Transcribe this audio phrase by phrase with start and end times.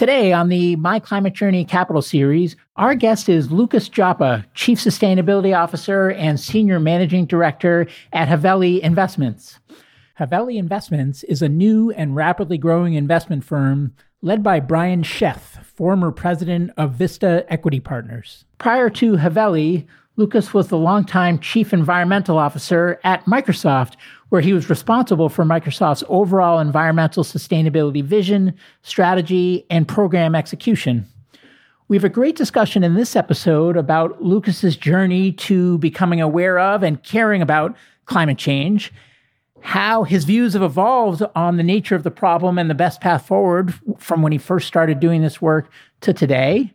[0.00, 5.54] Today on the My Climate Journey Capital Series, our guest is Lucas Joppa, Chief Sustainability
[5.54, 9.60] Officer and Senior Managing Director at Haveli Investments.
[10.18, 13.92] Haveli Investments is a new and rapidly growing investment firm
[14.22, 18.46] led by Brian Sheth, former president of Vista Equity Partners.
[18.56, 19.86] Prior to Haveli,
[20.20, 23.94] Lucas was the longtime chief environmental officer at Microsoft,
[24.28, 28.52] where he was responsible for Microsoft's overall environmental sustainability vision,
[28.82, 31.06] strategy, and program execution.
[31.88, 36.82] We have a great discussion in this episode about Lucas's journey to becoming aware of
[36.82, 38.92] and caring about climate change
[39.62, 43.26] how his views have evolved on the nature of the problem and the best path
[43.26, 46.72] forward from when he first started doing this work to today.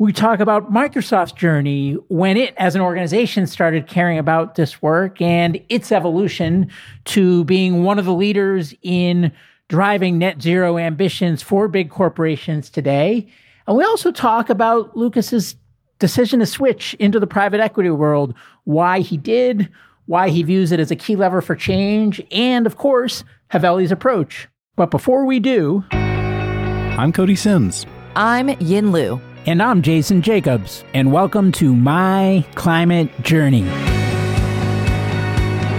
[0.00, 5.20] We talk about Microsoft's journey when it, as an organization, started caring about this work
[5.20, 6.70] and its evolution
[7.04, 9.30] to being one of the leaders in
[9.68, 13.28] driving net zero ambitions for big corporations today.
[13.66, 15.54] And we also talk about Lucas's
[15.98, 18.32] decision to switch into the private equity world,
[18.64, 19.68] why he did,
[20.06, 24.48] why he views it as a key lever for change, and of course, Haveli's approach.
[24.76, 27.84] But before we do, I'm Cody Sims.
[28.16, 29.20] I'm Yin Lu.
[29.46, 30.84] And I'm Jason Jacobs.
[30.92, 33.62] And welcome to My Climate Journey.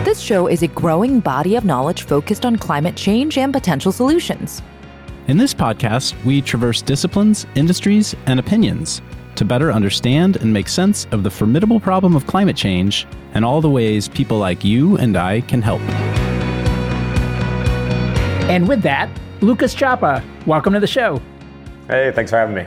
[0.04, 4.64] This show is a growing body of knowledge focused on climate change and potential solutions.
[5.28, 9.00] In this podcast, we traverse disciplines, industries, and opinions
[9.36, 13.62] to better understand and make sense of the formidable problem of climate change and all
[13.62, 15.82] the ways people like you and I can help.
[18.50, 19.08] And with that,
[19.42, 21.22] Lucas Joppa, welcome to the show.
[21.88, 22.66] Hey, thanks for having me.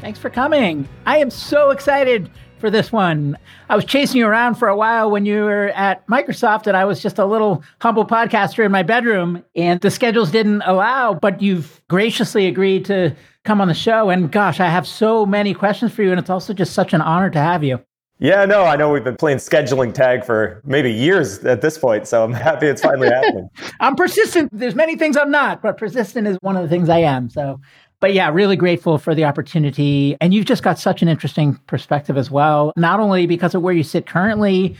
[0.00, 0.88] Thanks for coming.
[1.04, 3.36] I am so excited for this one.
[3.68, 6.86] I was chasing you around for a while when you were at Microsoft, and I
[6.86, 11.42] was just a little humble podcaster in my bedroom, and the schedules didn't allow, but
[11.42, 14.08] you've graciously agreed to come on the show.
[14.08, 17.02] And gosh, I have so many questions for you, and it's also just such an
[17.02, 17.80] honor to have you.
[18.20, 22.06] Yeah, no, I know we've been playing scheduling tag for maybe years at this point,
[22.06, 23.48] so I'm happy it's finally happening.
[23.80, 24.50] I'm persistent.
[24.52, 27.30] There's many things I'm not, but persistent is one of the things I am.
[27.30, 27.60] So,
[28.00, 30.16] but yeah, really grateful for the opportunity.
[30.20, 33.74] And you've just got such an interesting perspective as well, not only because of where
[33.74, 34.76] you sit currently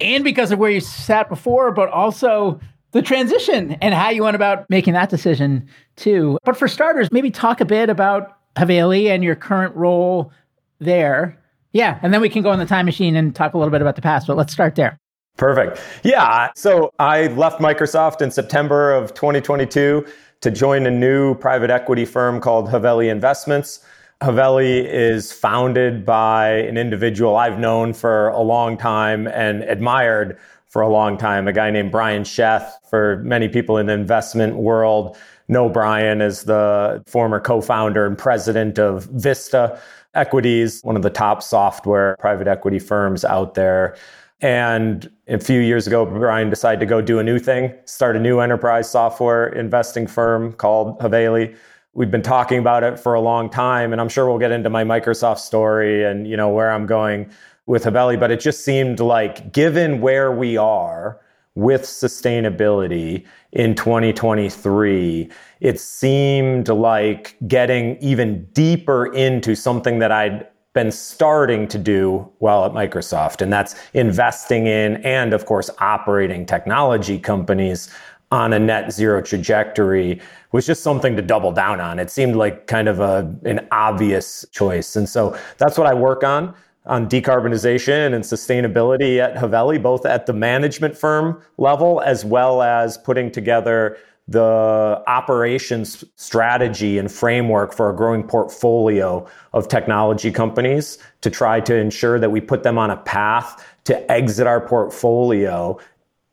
[0.00, 2.60] and because of where you sat before, but also
[2.92, 6.38] the transition and how you went about making that decision too.
[6.44, 10.32] But for starters, maybe talk a bit about Haveli and your current role
[10.78, 11.36] there
[11.72, 13.80] yeah, and then we can go in the time machine and talk a little bit
[13.80, 14.98] about the past, but let's start there.
[15.36, 15.80] Perfect.
[16.02, 20.04] Yeah, so I left Microsoft in September of 2022
[20.40, 23.84] to join a new private equity firm called Haveli Investments.
[24.22, 30.82] Haveli is founded by an individual I've known for a long time and admired for
[30.82, 32.70] a long time, a guy named Brian Sheth.
[32.88, 35.16] For many people in the investment world,
[35.48, 39.80] know Brian as the former co-founder and president of Vista
[40.14, 43.96] Equities, one of the top software private equity firms out there.
[44.40, 48.20] And a few years ago, Brian decided to go do a new thing, start a
[48.20, 51.54] new enterprise software investing firm called Haveli.
[51.92, 54.70] We've been talking about it for a long time, and I'm sure we'll get into
[54.70, 57.30] my Microsoft story and you know where I'm going
[57.66, 58.18] with Haveli.
[58.18, 61.20] But it just seemed like, given where we are
[61.54, 65.28] with sustainability in 2023,
[65.60, 72.64] it seemed like getting even deeper into something that I'd been starting to do while
[72.64, 77.88] at Microsoft, and that's investing in and, of course, operating technology companies
[78.32, 80.20] on a net zero trajectory
[80.52, 81.98] was just something to double down on.
[81.98, 84.94] It seemed like kind of a, an obvious choice.
[84.94, 86.54] And so that's what I work on
[86.86, 92.96] on decarbonization and sustainability at Haveli, both at the management firm level as well as
[92.98, 93.98] putting together
[94.30, 101.74] the operations strategy and framework for a growing portfolio of technology companies to try to
[101.74, 105.76] ensure that we put them on a path to exit our portfolio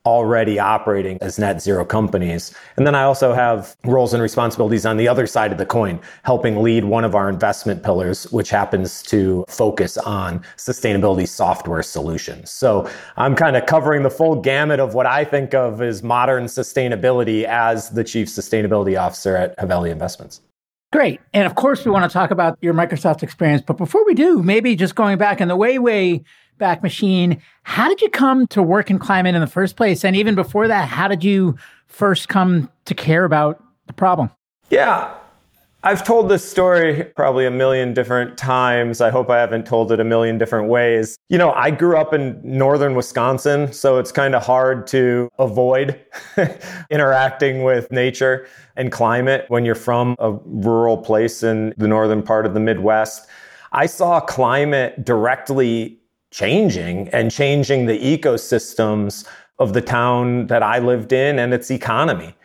[0.08, 2.56] already operating as net zero companies.
[2.78, 6.00] And then I also have roles and responsibilities on the other side of the coin,
[6.24, 12.50] helping lead one of our investment pillars, which happens to focus on sustainability software solutions.
[12.50, 16.46] So I'm kind of covering the full gamut of what I think of as modern
[16.46, 20.40] sustainability as the chief sustainability officer at Haveli Investments.
[20.94, 21.20] Great.
[21.34, 23.62] And of course, we want to talk about your Microsoft experience.
[23.62, 26.24] But before we do, maybe just going back in the way, way
[26.58, 30.04] back machine, how did you come to work in climate in the first place?
[30.04, 31.58] And even before that, how did you
[31.88, 34.32] first come to care about the problem?
[34.70, 35.14] Yeah.
[35.84, 39.00] I've told this story probably a million different times.
[39.00, 41.16] I hope I haven't told it a million different ways.
[41.30, 45.98] You know, I grew up in northern Wisconsin, so it's kind of hard to avoid
[46.90, 52.46] interacting with nature and climate when you're from a rural place in the northern part
[52.46, 53.28] of the Midwest.
[53.72, 56.00] I saw climate directly
[56.38, 59.26] changing and changing the ecosystems
[59.60, 62.36] of the town that I lived in and its economy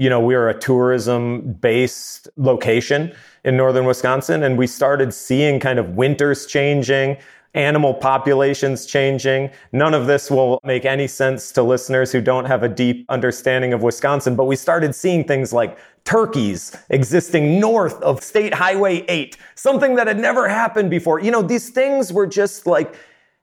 [0.00, 3.12] you know, we are a tourism based location
[3.44, 7.18] in northern Wisconsin, and we started seeing kind of winters changing,
[7.52, 9.50] animal populations changing.
[9.72, 13.74] None of this will make any sense to listeners who don't have a deep understanding
[13.74, 19.36] of Wisconsin, but we started seeing things like turkeys existing north of State Highway 8,
[19.54, 21.20] something that had never happened before.
[21.20, 22.96] You know, these things were just like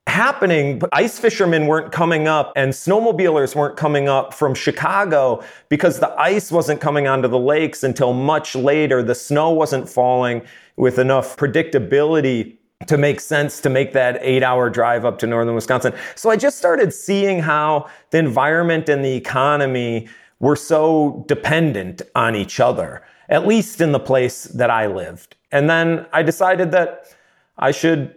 [0.08, 6.10] happening, ice fishermen weren't coming up and snowmobilers weren't coming up from Chicago because the
[6.20, 9.02] ice wasn't coming onto the lakes until much later.
[9.02, 10.42] The snow wasn't falling
[10.76, 12.56] with enough predictability
[12.86, 15.92] to make sense to make that eight hour drive up to northern Wisconsin.
[16.14, 20.08] So I just started seeing how the environment and the economy
[20.40, 25.36] were so dependent on each other, at least in the place that I lived.
[25.50, 27.14] And then I decided that
[27.58, 28.14] I should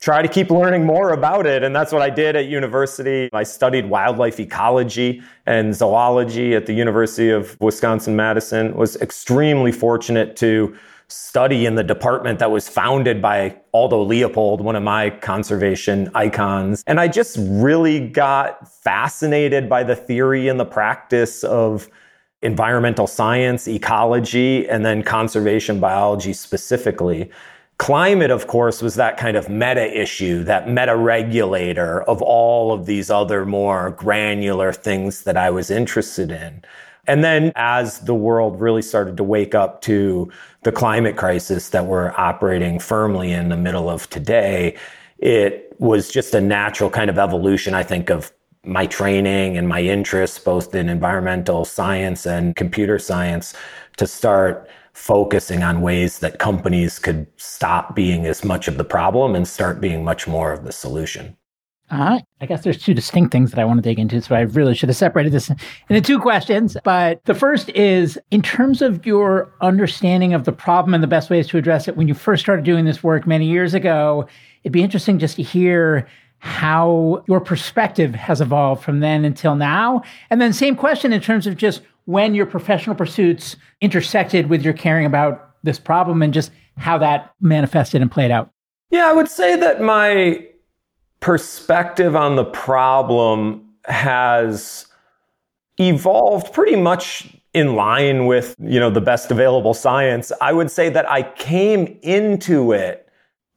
[0.00, 1.62] try to keep learning more about it.
[1.62, 3.28] And that's what I did at university.
[3.32, 8.74] I studied wildlife ecology and zoology at the University of Wisconsin Madison.
[8.74, 10.76] Was extremely fortunate to
[11.08, 16.84] study in the department that was founded by Aldo Leopold, one of my conservation icons.
[16.86, 21.88] And I just really got fascinated by the theory and the practice of
[22.42, 27.30] environmental science, ecology, and then conservation biology specifically.
[27.78, 32.86] Climate, of course, was that kind of meta issue, that meta regulator of all of
[32.86, 36.62] these other more granular things that I was interested in.
[37.06, 40.30] And then as the world really started to wake up to
[40.64, 44.76] the climate crisis that we're operating firmly in the middle of today,
[45.18, 48.32] it was just a natural kind of evolution, I think, of
[48.64, 53.54] my training and my interests, both in environmental science and computer science,
[53.96, 59.36] to start focusing on ways that companies could stop being as much of the problem
[59.36, 61.36] and start being much more of the solution.
[61.88, 64.40] Uh, I guess there's two distinct things that I want to dig into, so I
[64.40, 65.50] really should have separated this
[65.88, 66.76] into two questions.
[66.82, 71.30] But the first is in terms of your understanding of the problem and the best
[71.30, 74.26] ways to address it, when you first started doing this work many years ago,
[74.64, 76.08] it'd be interesting just to hear
[76.40, 80.02] how your perspective has evolved from then until now.
[80.28, 84.72] And then, same question in terms of just when your professional pursuits intersected with your
[84.72, 88.50] caring about this problem and just how that manifested and played out?
[88.90, 90.46] Yeah, I would say that my
[91.20, 94.86] perspective on the problem has
[95.78, 100.32] evolved pretty much in line with, you know, the best available science.
[100.40, 103.06] I would say that I came into it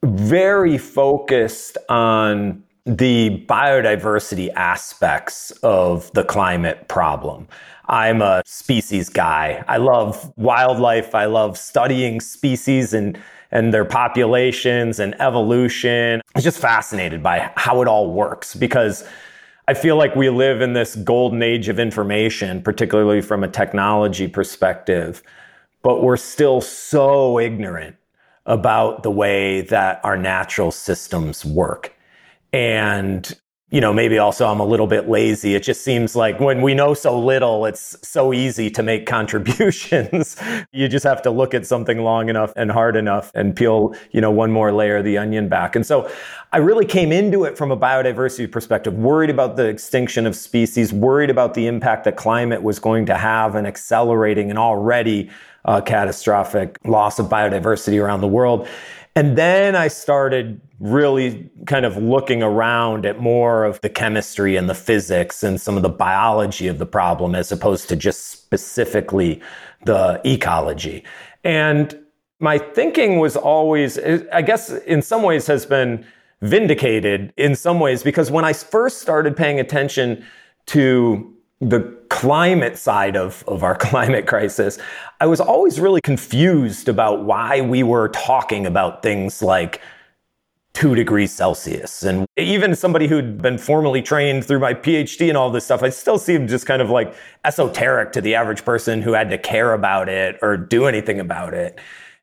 [0.04, 7.48] very focused on the biodiversity aspects of the climate problem.
[7.92, 9.64] I'm a species guy.
[9.68, 11.14] I love wildlife.
[11.14, 13.20] I love studying species and
[13.54, 16.22] and their populations and evolution.
[16.34, 19.04] I'm just fascinated by how it all works because
[19.68, 24.26] I feel like we live in this golden age of information, particularly from a technology
[24.26, 25.22] perspective,
[25.82, 27.98] but we're still so ignorant
[28.46, 31.94] about the way that our natural systems work.
[32.54, 33.38] And
[33.72, 35.56] you know, maybe also I'm a little bit lazy.
[35.56, 40.36] It just seems like when we know so little, it's so easy to make contributions.
[40.74, 44.20] you just have to look at something long enough and hard enough and peel, you
[44.20, 45.78] know, one more layer of the onion back.
[45.78, 46.12] And so
[46.52, 50.92] I really came into it from a biodiversity perspective, worried about the extinction of species,
[50.92, 55.30] worried about the impact that climate was going to have and accelerating an already
[55.64, 58.68] uh, catastrophic loss of biodiversity around the world.
[59.16, 64.70] And then I started really kind of looking around at more of the chemistry and
[64.70, 69.42] the physics and some of the biology of the problem as opposed to just specifically
[69.86, 71.04] the ecology.
[71.44, 71.98] And
[72.40, 76.06] my thinking was always, I guess in some ways has been
[76.42, 80.26] vindicated in some ways because when I first started paying attention
[80.68, 84.78] to the climate side of, of our climate crisis,
[85.20, 89.82] I was always really confused about why we were talking about things like
[90.74, 92.04] two degrees Celsius.
[92.04, 95.90] And even somebody who'd been formally trained through my PhD and all this stuff, I
[95.90, 97.14] still seemed just kind of like
[97.44, 101.54] esoteric to the average person who had to care about it or do anything about
[101.54, 101.80] it.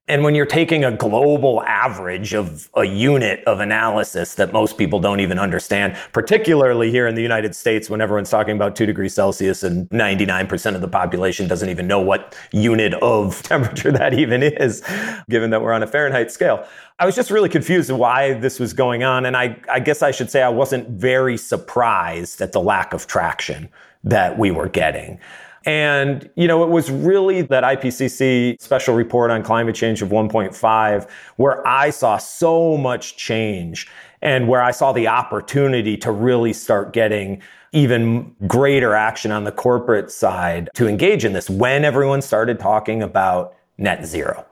[0.09, 5.01] And when you're taking a global average of a unit of analysis that most people
[5.01, 9.13] don't even understand, particularly here in the United States, when everyone's talking about two degrees
[9.13, 14.43] Celsius and 99% of the population doesn't even know what unit of temperature that even
[14.43, 14.83] is,
[15.29, 16.67] given that we're on a Fahrenheit scale.
[16.99, 19.27] I was just really confused why this was going on.
[19.27, 23.07] And I, I guess I should say I wasn't very surprised at the lack of
[23.07, 23.69] traction
[24.05, 25.21] that we were getting.
[25.69, 31.11] And, you know, it was really that IPCC special report on climate change of 1.5
[31.37, 33.87] where I saw so much change
[34.23, 39.53] and where I saw the opportunity to really start getting even greater action on the
[39.53, 44.47] corporate side to engage in this when everyone started talking about net zero.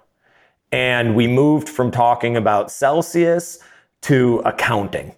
[0.70, 3.58] And we moved from talking about Celsius
[4.02, 5.14] to accounting.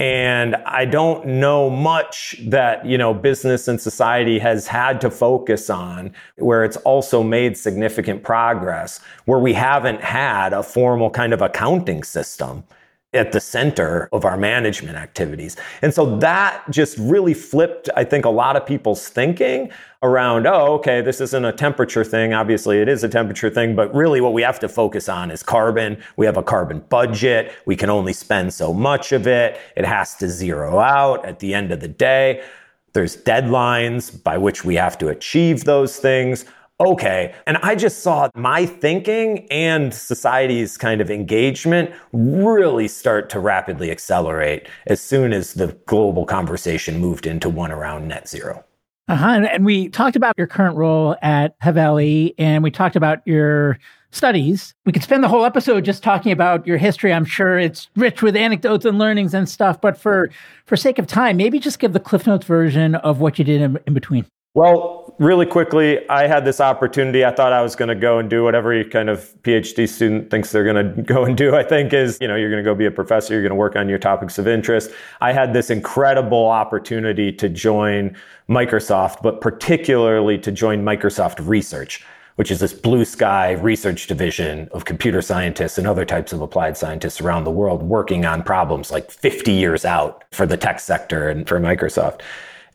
[0.00, 5.68] And I don't know much that, you know, business and society has had to focus
[5.68, 11.42] on where it's also made significant progress, where we haven't had a formal kind of
[11.42, 12.64] accounting system
[13.12, 15.56] at the center of our management activities.
[15.82, 19.70] And so that just really flipped, I think, a lot of people's thinking
[20.02, 22.32] around, oh, okay, this isn't a temperature thing.
[22.32, 25.42] Obviously, it is a temperature thing, but really what we have to focus on is
[25.42, 26.00] carbon.
[26.16, 27.52] We have a carbon budget.
[27.66, 29.58] We can only spend so much of it.
[29.76, 32.44] It has to zero out at the end of the day.
[32.92, 36.44] There's deadlines by which we have to achieve those things
[36.80, 37.34] okay.
[37.46, 43.90] And I just saw my thinking and society's kind of engagement really start to rapidly
[43.90, 48.64] accelerate as soon as the global conversation moved into one around net zero.
[49.08, 49.40] Uh-huh.
[49.52, 53.78] And, we talked about your current role at Haveli and we talked about your
[54.12, 54.72] studies.
[54.86, 57.12] We could spend the whole episode just talking about your history.
[57.12, 60.30] I'm sure it's rich with anecdotes and learnings and stuff, but for
[60.66, 63.60] for sake of time, maybe just give the Cliff Notes version of what you did
[63.60, 64.26] in, in between.
[64.54, 67.24] Well, really quickly, I had this opportunity.
[67.24, 70.28] I thought I was going to go and do what every kind of PhD student
[70.28, 72.68] thinks they're going to go and do, I think, is, you know, you're going to
[72.68, 74.90] go be a professor, you're going to work on your topics of interest.
[75.20, 78.16] I had this incredible opportunity to join
[78.48, 82.04] Microsoft, but particularly to join Microsoft Research,
[82.34, 86.76] which is this blue sky research division of computer scientists and other types of applied
[86.76, 91.28] scientists around the world working on problems like 50 years out for the tech sector
[91.28, 92.22] and for Microsoft.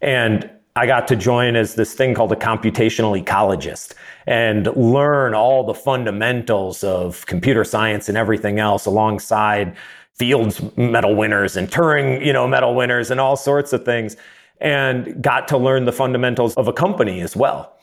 [0.01, 3.93] And I got to join as this thing called a computational ecologist
[4.27, 9.75] and learn all the fundamentals of computer science and everything else alongside
[10.15, 14.17] Fields medal winners and Turing, you know, medal winners and all sorts of things
[14.59, 17.77] and got to learn the fundamentals of a company as well.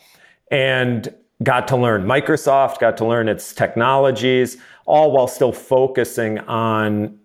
[0.50, 7.18] And got to learn Microsoft, got to learn its technologies, all while still focusing on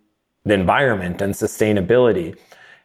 [0.46, 2.38] the environment and sustainability.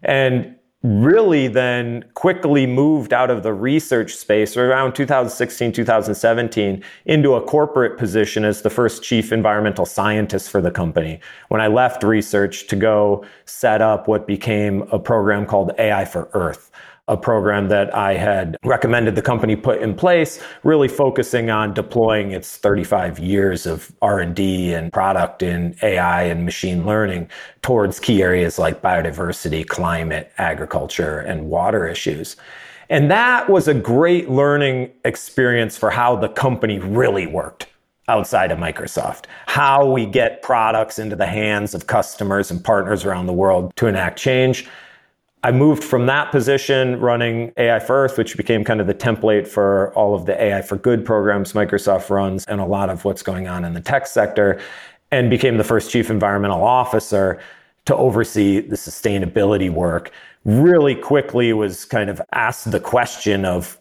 [0.03, 7.41] And really then quickly moved out of the research space around 2016, 2017 into a
[7.41, 11.21] corporate position as the first chief environmental scientist for the company.
[11.49, 16.29] When I left research to go set up what became a program called AI for
[16.33, 16.71] Earth
[17.13, 22.31] a program that I had recommended the company put in place, really focusing on deploying
[22.31, 27.29] its 35 years of R&D and product in AI and machine learning
[27.61, 32.37] towards key areas like biodiversity, climate, agriculture, and water issues.
[32.89, 37.67] And that was a great learning experience for how the company really worked
[38.09, 39.25] outside of Microsoft.
[39.47, 43.87] How we get products into the hands of customers and partners around the world to
[43.87, 44.67] enact change.
[45.45, 49.49] I moved from that position running AI for Earth, which became kind of the template
[49.49, 53.23] for all of the AI for Good programs Microsoft runs and a lot of what's
[53.23, 54.61] going on in the tech sector,
[55.11, 57.41] and became the first chief environmental officer
[57.87, 60.13] to oversee the sustainability work.
[60.45, 63.79] Really quickly was kind of asked the question of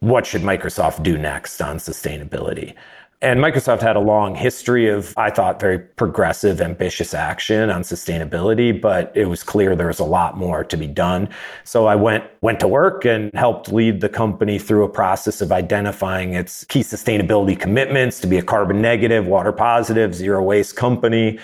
[0.00, 2.74] what should Microsoft do next on sustainability?
[3.22, 8.78] And Microsoft had a long history of, I thought, very progressive, ambitious action on sustainability,
[8.78, 11.28] but it was clear there was a lot more to be done.
[11.62, 15.52] So I went, went to work and helped lead the company through a process of
[15.52, 21.38] identifying its key sustainability commitments to be a carbon negative, water positive, zero waste company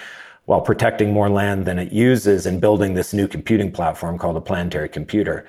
[0.46, 4.40] while protecting more land than it uses and building this new computing platform called a
[4.40, 5.46] planetary computer.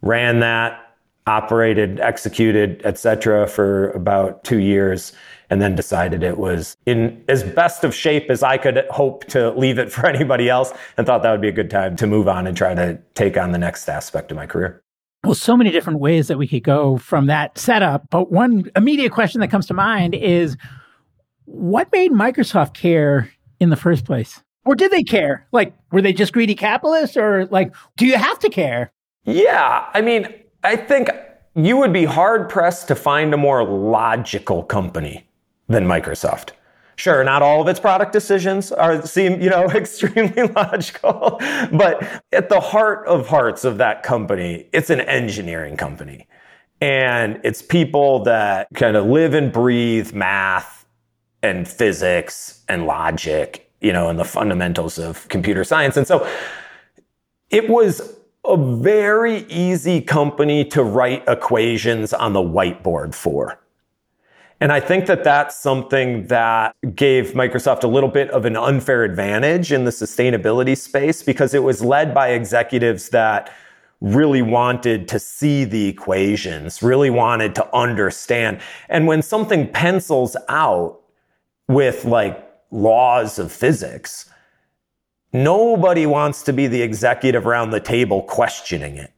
[0.00, 0.94] Ran that,
[1.26, 5.12] operated, executed, etc., for about two years
[5.52, 9.50] and then decided it was in as best of shape as I could hope to
[9.50, 12.26] leave it for anybody else and thought that would be a good time to move
[12.26, 14.82] on and try to take on the next aspect of my career.
[15.24, 18.08] Well, so many different ways that we could go from that setup.
[18.08, 20.56] But one immediate question that comes to mind is
[21.44, 23.30] what made Microsoft care
[23.60, 24.42] in the first place?
[24.64, 25.46] Or did they care?
[25.52, 28.90] Like, were they just greedy capitalists or like, do you have to care?
[29.24, 29.86] Yeah.
[29.92, 30.32] I mean,
[30.64, 31.10] I think
[31.54, 35.26] you would be hard pressed to find a more logical company
[35.68, 36.50] than Microsoft.
[36.96, 41.38] Sure, not all of its product decisions are seem, you know, extremely logical,
[41.72, 46.28] but at the heart of hearts of that company, it's an engineering company.
[46.80, 50.84] And it's people that kind of live and breathe math
[51.42, 55.96] and physics and logic, you know, and the fundamentals of computer science.
[55.96, 56.26] And so
[57.50, 63.61] it was a very easy company to write equations on the whiteboard for.
[64.62, 69.02] And I think that that's something that gave Microsoft a little bit of an unfair
[69.02, 73.52] advantage in the sustainability space because it was led by executives that
[74.00, 78.60] really wanted to see the equations, really wanted to understand.
[78.88, 81.00] And when something pencils out
[81.66, 84.30] with like laws of physics,
[85.32, 89.11] nobody wants to be the executive around the table questioning it.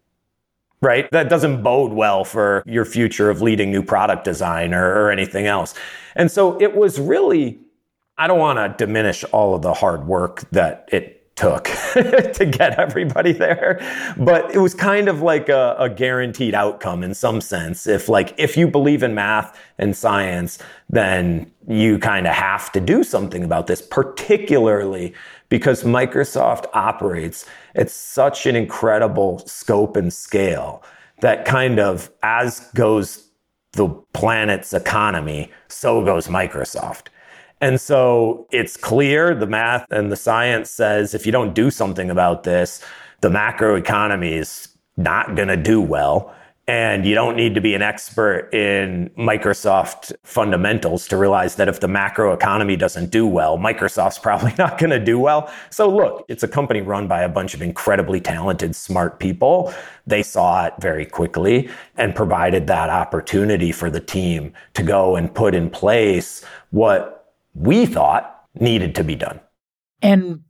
[0.84, 1.10] Right?
[1.10, 5.46] That doesn't bode well for your future of leading new product design or, or anything
[5.46, 5.74] else.
[6.14, 7.58] And so it was really,
[8.18, 11.64] I don't want to diminish all of the hard work that it took
[11.94, 13.80] to get everybody there.
[14.16, 17.86] But it was kind of like a, a, guaranteed outcome in some sense.
[17.86, 22.80] If like, if you believe in math and science, then you kind of have to
[22.80, 25.12] do something about this, particularly
[25.48, 30.82] because Microsoft operates at such an incredible scope and scale
[31.20, 33.30] that kind of as goes
[33.72, 37.08] the planet's economy, so goes Microsoft.
[37.60, 42.10] And so it's clear the math and the science says if you don't do something
[42.10, 42.84] about this,
[43.20, 46.34] the macro economy is not going to do well.
[46.66, 51.80] And you don't need to be an expert in Microsoft fundamentals to realize that if
[51.80, 55.52] the macro economy doesn't do well, Microsoft's probably not going to do well.
[55.68, 59.74] So look, it's a company run by a bunch of incredibly talented, smart people.
[60.06, 61.68] They saw it very quickly
[61.98, 67.84] and provided that opportunity for the team to go and put in place what we
[67.84, 69.38] thought needed to be done.
[70.00, 70.40] And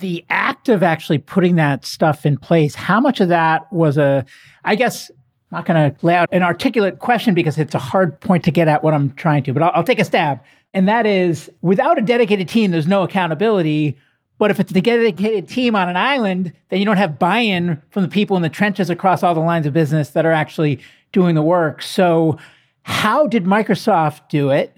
[0.00, 4.24] the act of actually putting that stuff in place, how much of that was a,
[4.64, 5.10] I guess,
[5.56, 8.68] Not going to lay out an articulate question because it's a hard point to get
[8.68, 10.38] at what I'm trying to, but I'll, I'll take a stab.
[10.74, 13.96] And that is without a dedicated team, there's no accountability.
[14.36, 17.80] But if it's a dedicated team on an island, then you don't have buy in
[17.88, 20.78] from the people in the trenches across all the lines of business that are actually
[21.12, 21.80] doing the work.
[21.80, 22.36] So,
[22.82, 24.76] how did Microsoft do it?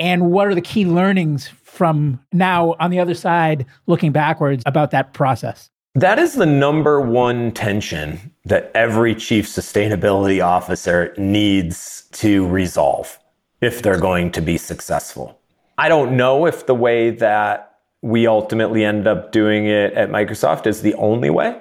[0.00, 4.90] And what are the key learnings from now on the other side, looking backwards about
[4.90, 5.70] that process?
[5.94, 13.18] That is the number one tension that every chief sustainability officer needs to resolve
[13.60, 15.40] if they're going to be successful.
[15.76, 20.66] I don't know if the way that we ultimately end up doing it at Microsoft
[20.66, 21.60] is the only way,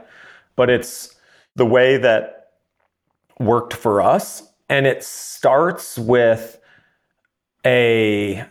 [0.55, 1.15] but it's
[1.55, 2.51] the way that
[3.39, 4.43] worked for us.
[4.69, 6.59] And it starts with
[7.65, 8.45] a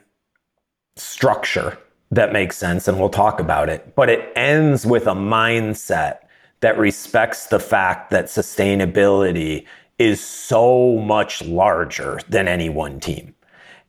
[0.97, 1.79] structure
[2.11, 6.19] that makes sense, and we'll talk about it, but it ends with a mindset
[6.61, 9.66] that respects the fact that sustainability
[9.99, 13.35] is so much larger than any one team.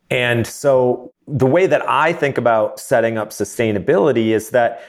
[0.10, 4.82] And so the way that I think about setting up sustainability is that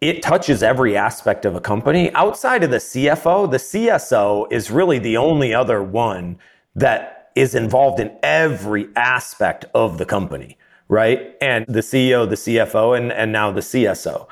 [0.00, 2.10] it touches every aspect of a company.
[2.14, 6.38] Outside of the CFO, the CSO is really the only other one
[6.74, 10.56] that is involved in every aspect of the company,
[10.90, 11.36] right?
[11.40, 14.26] And the CEO, the CFO, and, and now the CSO.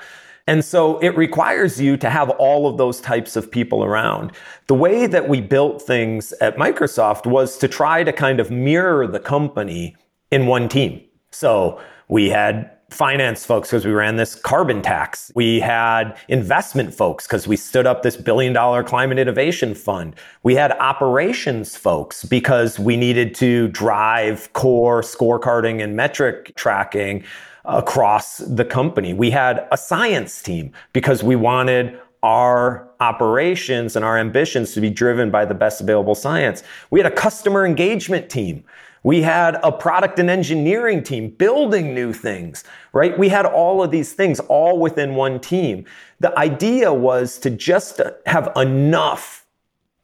[0.48, 4.32] And so it requires you to have all of those types of people around.
[4.66, 9.06] The way that we built things at Microsoft was to try to kind of mirror
[9.06, 9.94] the company
[10.30, 11.02] in one team.
[11.30, 15.30] So we had finance folks because we ran this carbon tax.
[15.34, 20.16] We had investment folks because we stood up this billion dollar climate innovation fund.
[20.42, 27.24] We had operations folks because we needed to drive core scorecarding and metric tracking
[27.66, 29.12] across the company.
[29.12, 34.90] We had a science team because we wanted our operations and our ambitions to be
[34.90, 36.62] driven by the best available science.
[36.90, 38.64] We had a customer engagement team
[39.02, 43.18] we had a product and engineering team building new things, right?
[43.18, 45.84] We had all of these things all within one team.
[46.20, 49.46] The idea was to just have enough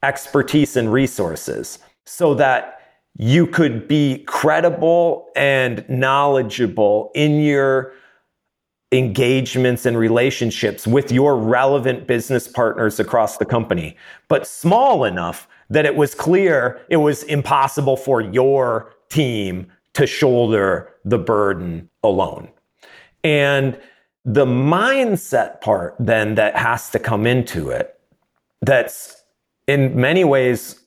[0.02, 2.80] expertise and resources so that
[3.16, 7.92] you could be credible and knowledgeable in your
[8.92, 13.96] engagements and relationships with your relevant business partners across the company,
[14.28, 20.88] but small enough that it was clear it was impossible for your team to shoulder
[21.04, 22.48] the burden alone.
[23.24, 23.78] And
[24.24, 27.98] the mindset part then that has to come into it,
[28.62, 29.22] that's
[29.66, 30.80] in many ways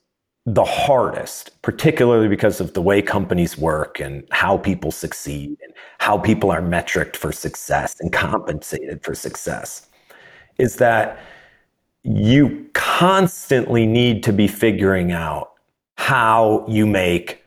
[0.45, 6.17] the hardest, particularly because of the way companies work and how people succeed and how
[6.17, 9.89] people are metriced for success and compensated for success,
[10.57, 11.19] is that
[12.07, 15.51] you constantly need to be figuring out
[15.97, 17.43] how you make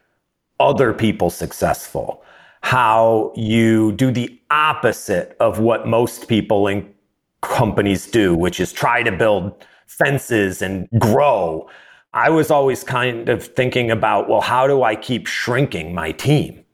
[0.59, 2.23] other people successful,
[2.61, 6.93] how you do the opposite of what most people in
[7.41, 11.67] companies do, which is try to build fences and grow.
[12.13, 16.65] I was always kind of thinking about, well, how do I keep shrinking my team?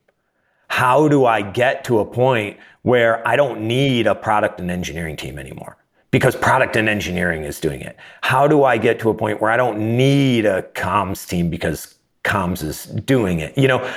[0.68, 5.16] How do I get to a point where I don't need a product and engineering
[5.16, 5.76] team anymore?
[6.10, 7.96] Because product and engineering is doing it.
[8.22, 11.96] How do I get to a point where I don't need a comms team because
[12.24, 13.56] comms is doing it?
[13.58, 13.92] You know,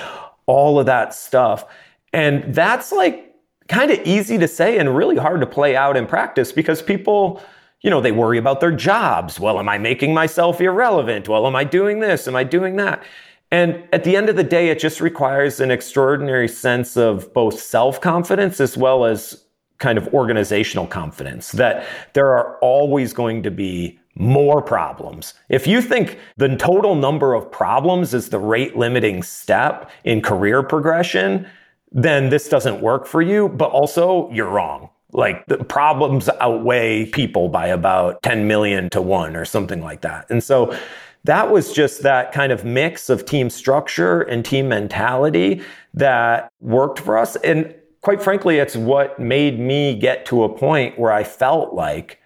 [0.46, 1.66] all of that stuff.
[2.12, 3.36] And that's like
[3.68, 7.42] kind of easy to say and really hard to play out in practice because people,
[7.82, 9.40] you know, they worry about their jobs.
[9.40, 11.30] Well, am I making myself irrelevant?
[11.30, 12.28] Well, am I doing this?
[12.28, 13.04] Am I doing that?
[13.52, 17.60] And at the end of the day, it just requires an extraordinary sense of both
[17.60, 19.44] self confidence as well as
[19.80, 25.34] kind of organizational confidence that there are always going to be more problems.
[25.48, 30.62] If you think the total number of problems is the rate limiting step in career
[30.62, 31.48] progression,
[31.92, 34.90] then this doesn't work for you, but also you're wrong.
[35.12, 40.30] Like the problems outweigh people by about 10 million to one or something like that.
[40.30, 40.78] And so
[41.24, 45.62] that was just that kind of mix of team structure and team mentality
[45.94, 47.36] that worked for us.
[47.38, 52.20] And quite frankly, it's what made me get to a point where I felt like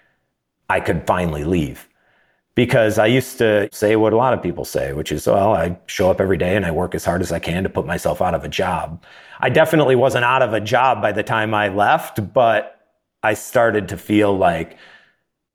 [0.69, 1.88] I could finally leave
[2.55, 5.77] because I used to say what a lot of people say, which is, well, I
[5.88, 8.21] show up every day and I work as hard as I can to put myself
[8.21, 9.03] out of a job.
[9.39, 12.79] I definitely wasn't out of a job by the time I left, but
[13.23, 14.77] I started to feel like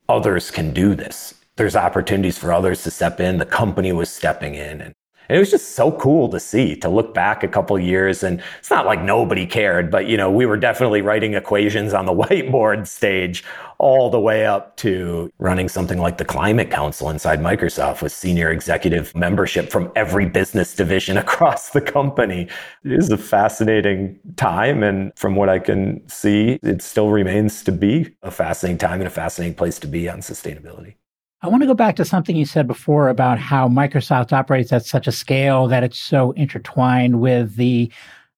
[0.08, 1.34] others can do this.
[1.56, 3.38] There's opportunities for others to step in.
[3.38, 4.80] The company was stepping in.
[4.80, 4.94] And
[5.28, 8.22] and it was just so cool to see, to look back a couple years.
[8.22, 12.06] And it's not like nobody cared, but you know, we were definitely writing equations on
[12.06, 13.44] the whiteboard stage
[13.78, 18.50] all the way up to running something like the climate council inside Microsoft with senior
[18.50, 22.48] executive membership from every business division across the company.
[22.84, 24.82] It is a fascinating time.
[24.82, 29.06] And from what I can see, it still remains to be a fascinating time and
[29.06, 30.94] a fascinating place to be on sustainability.
[31.40, 34.84] I want to go back to something you said before about how Microsoft operates at
[34.84, 37.90] such a scale that it's so intertwined with the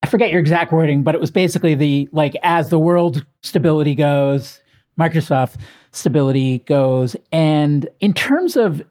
[0.03, 3.95] I forget your exact wording, but it was basically the like as the world stability
[3.95, 4.59] goes,
[4.99, 5.57] Microsoft
[5.91, 7.15] stability goes.
[7.31, 8.83] And in terms of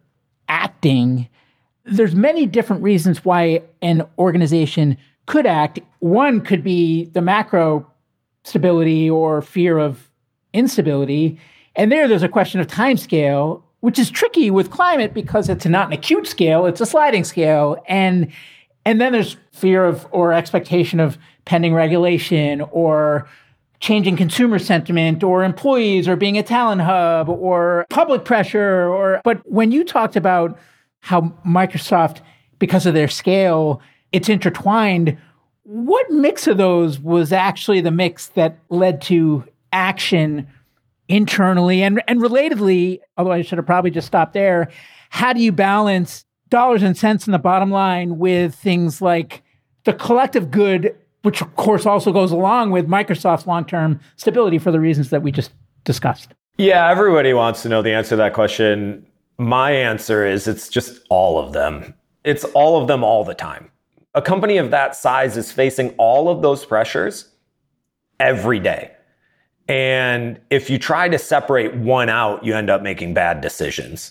[0.49, 1.29] acting,
[1.85, 4.97] there's many different reasons why an organization
[5.27, 5.79] could act.
[6.01, 7.87] One could be the macro
[8.43, 10.11] stability or fear of
[10.53, 11.39] instability.
[11.77, 15.67] And there, there's a question of time scale which is tricky with climate because it's
[15.67, 17.83] not an acute scale, it's a sliding scale.
[17.89, 18.31] And
[18.85, 23.29] and then there's fear of or expectation of pending regulation or
[23.81, 29.41] changing consumer sentiment or employees or being a talent hub or public pressure or but
[29.51, 30.59] when you talked about
[31.01, 32.21] how Microsoft
[32.59, 33.81] because of their scale
[34.13, 35.17] it's intertwined
[35.63, 40.47] what mix of those was actually the mix that led to action
[41.11, 44.71] internally and and relatedly, although I should have probably just stopped there,
[45.11, 49.43] how do you balance dollars and cents in the bottom line with things like
[49.85, 54.81] the collective good, which of course also goes along with Microsoft's long-term stability for the
[54.81, 55.53] reasons that we just
[55.85, 56.31] discussed?
[56.59, 59.07] Yeah, everybody wants to know the answer to that question.
[59.39, 61.95] My answer is it's just all of them.
[62.25, 63.71] It's all of them all the time.
[64.15, 67.33] A company of that size is facing all of those pressures
[68.19, 68.93] every day.
[69.71, 74.11] And if you try to separate one out, you end up making bad decisions.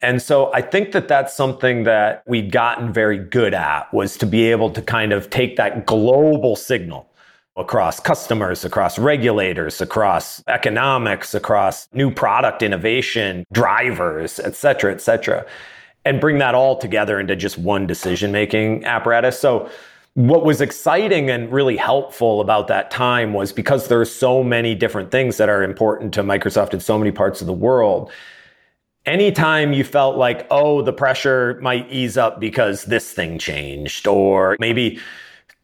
[0.00, 4.26] And so I think that that's something that we'd gotten very good at was to
[4.26, 7.08] be able to kind of take that global signal
[7.56, 15.44] across customers, across regulators, across economics, across new product innovation, drivers, et cetera, et cetera,
[16.04, 19.36] and bring that all together into just one decision making apparatus.
[19.36, 19.68] So
[20.14, 24.74] what was exciting and really helpful about that time was because there are so many
[24.74, 28.10] different things that are important to Microsoft in so many parts of the world.
[29.06, 34.56] Anytime you felt like, oh, the pressure might ease up because this thing changed, or
[34.60, 35.00] maybe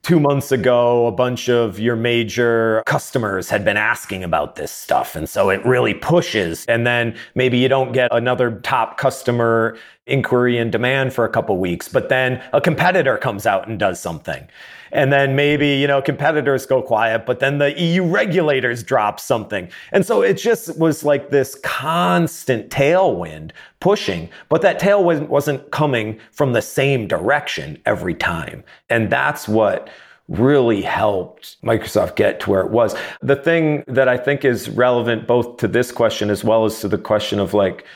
[0.03, 5.15] two months ago, a bunch of your major customers had been asking about this stuff.
[5.15, 6.65] And so it really pushes.
[6.67, 11.59] And then maybe you don't get another top customer inquiry and demand for a couple
[11.59, 14.49] weeks, but then a competitor comes out and does something.
[14.93, 19.69] And then maybe, you know, competitors go quiet, but then the EU regulators drop something.
[19.93, 26.19] And so it just was like this constant tailwind pushing, but that tailwind wasn't coming
[26.33, 28.65] from the same direction every time.
[28.89, 29.89] And that's what
[30.29, 32.95] really helped Microsoft get to where it was.
[33.23, 36.89] The thing that I think is relevant both to this question as well as to
[36.89, 37.87] the question of like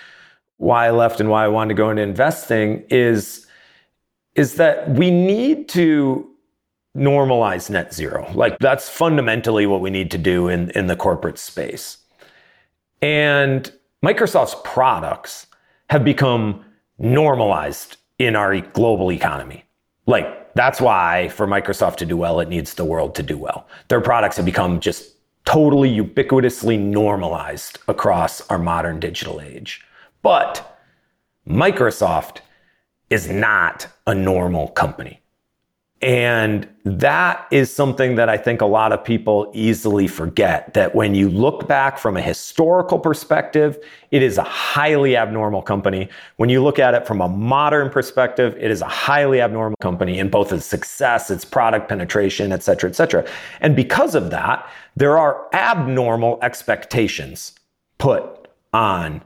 [0.57, 3.47] why I left and why I wanted to go into investing is
[4.35, 6.27] is that we need to
[6.97, 8.31] normalize net zero.
[8.35, 11.99] Like that's fundamentally what we need to do in, in the corporate space.
[13.01, 13.73] And
[14.05, 15.47] Microsoft's products
[15.91, 16.65] have become
[16.99, 19.65] normalized in our global economy.
[20.07, 23.67] Like that's why for Microsoft to do well, it needs the world to do well.
[23.89, 29.83] Their products have become just totally ubiquitously normalized across our modern digital age.
[30.23, 30.79] But
[31.49, 32.39] Microsoft
[33.11, 35.22] is not a normal company.
[36.03, 41.15] And that is something that I think a lot of people easily forget that when
[41.15, 43.79] you look back from a historical perspective,
[44.11, 46.09] it is a highly abnormal company.
[46.39, 50.19] When you look at it from a modern perspective, it is a highly abnormal company
[50.19, 53.25] in both its success, its product penetration, et cetera, et cetera.
[53.61, 57.53] And because of that, there are abnormal expectations
[57.99, 59.23] put on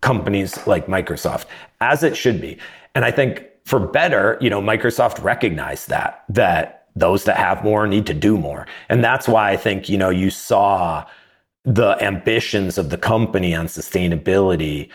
[0.00, 1.44] companies like Microsoft,
[1.82, 2.56] as it should be.
[2.94, 7.86] And I think for better, you know, Microsoft recognized that, that those that have more
[7.86, 8.66] need to do more.
[8.88, 11.06] And that's why I think, you know, you saw
[11.64, 14.88] the ambitions of the company on sustainability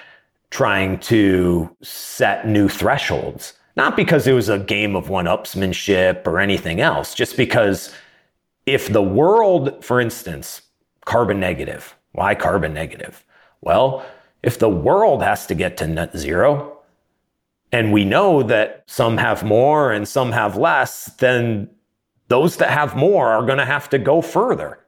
[0.50, 3.54] trying to set new thresholds.
[3.76, 7.94] Not because it was a game of one upsmanship or anything else, just because
[8.66, 10.62] if the world, for instance,
[11.04, 13.24] carbon negative, why carbon negative?
[13.62, 14.06] Well,
[14.44, 16.75] if the world has to get to net zero,
[17.72, 21.70] and we know that some have more and some have less, then
[22.28, 24.80] those that have more are going to have to go further.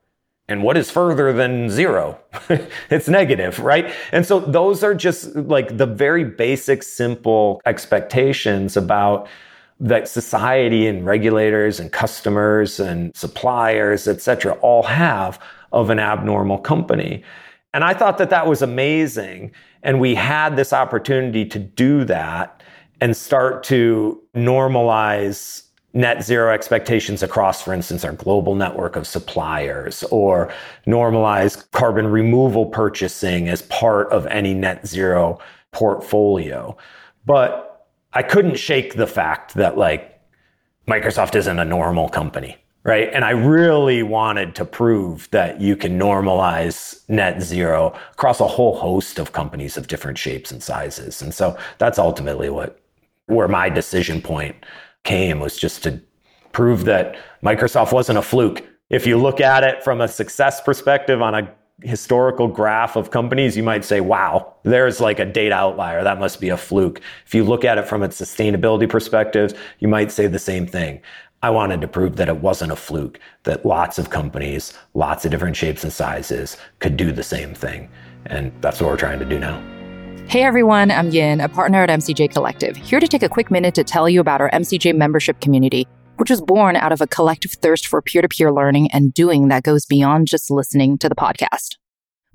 [0.49, 2.17] And what is further than zero?
[2.89, 3.93] it's negative, right?
[4.13, 9.27] And so those are just like the very basic, simple expectations about
[9.79, 15.39] that society and regulators and customers and suppliers, et cetera, all have
[15.73, 17.23] of an abnormal company.
[17.73, 19.51] And I thought that that was amazing.
[19.83, 22.56] And we had this opportunity to do that
[23.01, 30.03] and start to normalize net zero expectations across, for instance, our global network of suppliers
[30.11, 30.51] or
[30.85, 35.39] normalize carbon removal purchasing as part of any net zero
[35.71, 36.75] portfolio.
[37.25, 40.19] But I couldn't shake the fact that like
[40.87, 42.57] Microsoft isn't a normal company
[42.87, 43.09] right?
[43.13, 48.77] And I really wanted to prove that you can normalize net zero across a whole
[48.77, 51.21] host of companies of different shapes and sizes.
[51.21, 52.79] And so that's ultimately what
[53.27, 54.55] where my decision point
[55.03, 56.01] came was just to
[56.51, 58.63] prove that Microsoft wasn't a fluke.
[58.89, 63.55] If you look at it from a success perspective on a historical graph of companies,
[63.55, 66.03] you might say, wow, there's like a data outlier.
[66.03, 67.01] That must be a fluke.
[67.25, 71.01] If you look at it from a sustainability perspective, you might say the same thing.
[71.43, 75.31] I wanted to prove that it wasn't a fluke, that lots of companies, lots of
[75.31, 77.89] different shapes and sizes could do the same thing.
[78.25, 79.76] And that's what we're trying to do now.
[80.29, 83.73] Hey everyone, I'm Yin, a partner at MCJ Collective, here to take a quick minute
[83.75, 85.87] to tell you about our MCJ membership community,
[86.17, 89.47] which was born out of a collective thirst for peer to peer learning and doing
[89.47, 91.77] that goes beyond just listening to the podcast.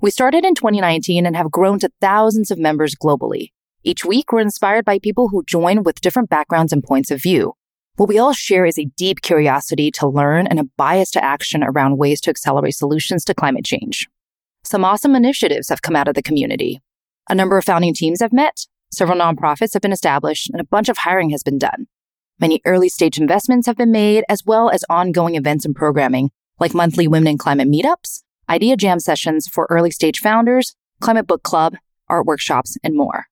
[0.01, 3.49] We started in 2019 and have grown to thousands of members globally.
[3.83, 7.53] Each week, we're inspired by people who join with different backgrounds and points of view.
[7.97, 11.63] What we all share is a deep curiosity to learn and a bias to action
[11.63, 14.09] around ways to accelerate solutions to climate change.
[14.63, 16.81] Some awesome initiatives have come out of the community.
[17.29, 20.89] A number of founding teams have met, several nonprofits have been established, and a bunch
[20.89, 21.87] of hiring has been done.
[22.39, 26.73] Many early stage investments have been made, as well as ongoing events and programming, like
[26.73, 31.75] monthly women in climate meetups, idea jam sessions for early stage founders, climate book club,
[32.09, 33.27] art workshops, and more.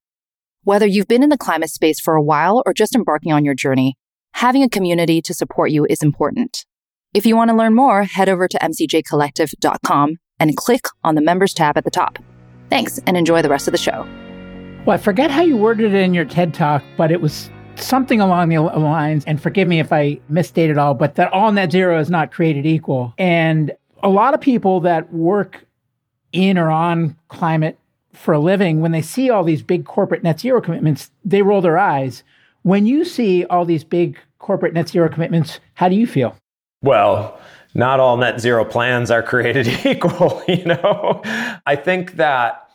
[0.63, 3.55] Whether you've been in the climate space for a while or just embarking on your
[3.55, 3.97] journey,
[4.33, 6.65] having a community to support you is important.
[7.13, 11.53] If you want to learn more, head over to mcjcollective.com and click on the members
[11.53, 12.19] tab at the top.
[12.71, 14.07] Thanks and enjoy the rest of the show.
[14.85, 18.21] Well, I forget how you worded it in your TED talk, but it was something
[18.21, 21.73] along the lines, and forgive me if I misstate it all, but that all net
[21.73, 23.13] zero is not created equal.
[23.17, 25.65] And a lot of people that work
[26.31, 27.77] in or on climate
[28.13, 31.59] for a living, when they see all these big corporate net zero commitments, they roll
[31.59, 32.23] their eyes.
[32.61, 36.37] When you see all these big corporate net zero commitments, how do you feel?
[36.81, 37.37] Well,
[37.73, 41.21] not all net zero plans are created equal, you know?
[41.65, 42.69] I think that,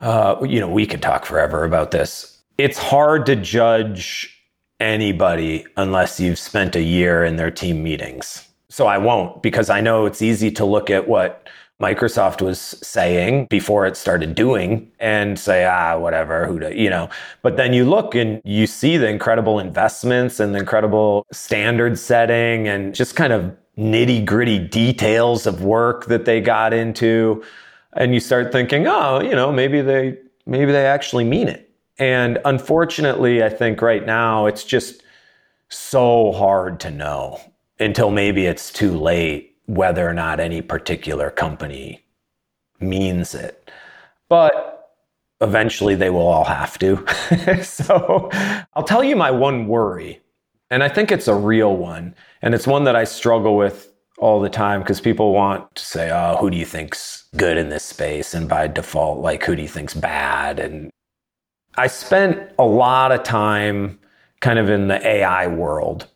[0.00, 2.38] uh, you know, we could talk forever about this.
[2.58, 4.38] It's hard to judge
[4.80, 8.48] anybody unless you've spent a year in their team meetings.
[8.68, 11.48] So I won't because I know it's easy to look at what
[11.80, 17.10] Microsoft was saying before it started doing and say, ah, whatever, who do, you know.
[17.42, 22.68] But then you look and you see the incredible investments and the incredible standard setting
[22.68, 27.42] and just kind of nitty gritty details of work that they got into.
[27.94, 31.70] And you start thinking, oh, you know, maybe they, maybe they actually mean it.
[31.98, 35.02] And unfortunately, I think right now it's just
[35.68, 37.40] so hard to know
[37.78, 42.04] until maybe it's too late whether or not any particular company
[42.80, 43.70] means it.
[44.28, 44.90] But
[45.42, 47.04] eventually they will all have to.
[47.62, 48.30] so
[48.74, 50.21] I'll tell you my one worry,
[50.72, 54.40] and I think it's a real one, and it's one that I struggle with all
[54.40, 57.84] the time because people want to say, oh, who do you think's good in this
[57.84, 58.32] space?
[58.32, 60.58] And by default, like, who do you think's bad?
[60.58, 60.90] And
[61.76, 64.00] I spent a lot of time
[64.40, 66.08] kind of in the AI world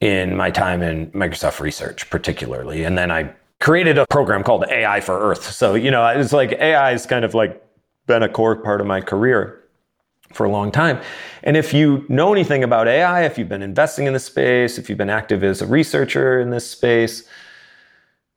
[0.00, 2.82] in my time in Microsoft Research, particularly.
[2.82, 5.52] And then I created a program called AI for Earth.
[5.52, 7.62] So, you know, it's like AI has kind of like
[8.08, 9.59] been a core part of my career
[10.32, 11.00] for a long time.
[11.42, 14.88] And if you know anything about AI, if you've been investing in this space, if
[14.88, 17.24] you've been active as a researcher in this space,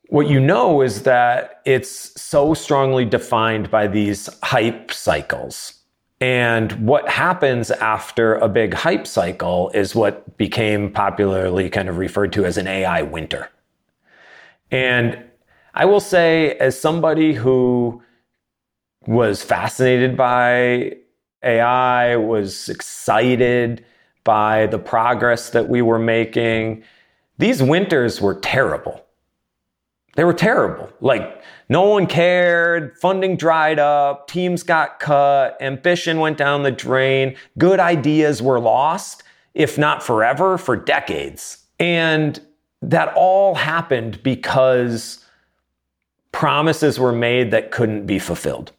[0.10, 5.79] what you know is that it's so strongly defined by these hype cycles.
[6.19, 12.32] And what happens after a big hype cycle is what became popularly kind of referred
[12.34, 13.49] to as an AI winter.
[14.71, 15.21] And
[15.73, 18.01] I will say, as somebody who
[19.06, 20.97] was fascinated by
[21.43, 23.86] AI, was excited
[24.23, 26.84] by the progress that we were making,
[27.38, 29.06] these winters were terrible.
[30.15, 30.89] They were terrible.
[31.01, 32.97] Like, no one cared.
[32.99, 34.27] Funding dried up.
[34.27, 35.58] Teams got cut.
[35.60, 37.36] Ambition went down the drain.
[37.58, 39.23] Good ideas were lost,
[39.56, 41.65] if not forever, for decades.
[41.79, 42.39] And
[42.82, 45.25] that all happened because
[46.32, 48.71] promises were made that couldn't be fulfilled.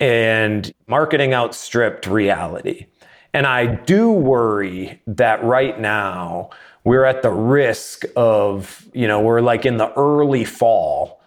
[0.00, 2.86] And marketing outstripped reality.
[3.34, 6.50] And I do worry that right now
[6.84, 11.20] we're at the risk of, you know, we're like in the early fall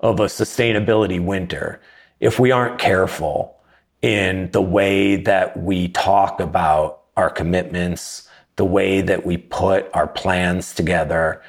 [0.00, 1.80] of a sustainability winter
[2.20, 3.56] if we aren't careful
[4.02, 10.06] in the way that we talk about our commitments, the way that we put our
[10.06, 11.42] plans together,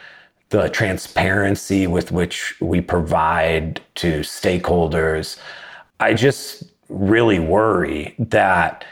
[0.49, 5.37] the transparency with which we provide to stakeholders.
[6.01, 8.83] I just really worry that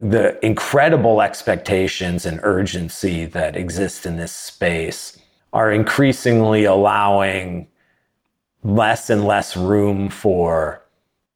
[0.00, 5.18] the incredible expectations and urgency that exist in this space
[5.52, 7.68] are increasingly allowing
[8.64, 10.82] less and less room for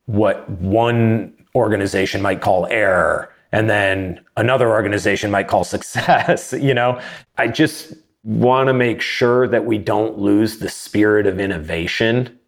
[0.07, 7.01] what one organization might call error and then another organization might call success you know?
[7.37, 7.93] I just
[8.25, 12.39] want to make sure that we don't lose the spirit of innovation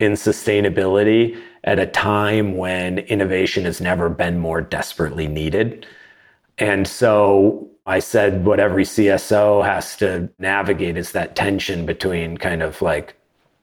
[0.00, 5.86] in sustainability at a time when innovation has never been more desperately needed
[6.58, 12.62] and so I said what every CSO has to navigate is that tension between kind
[12.62, 13.14] of like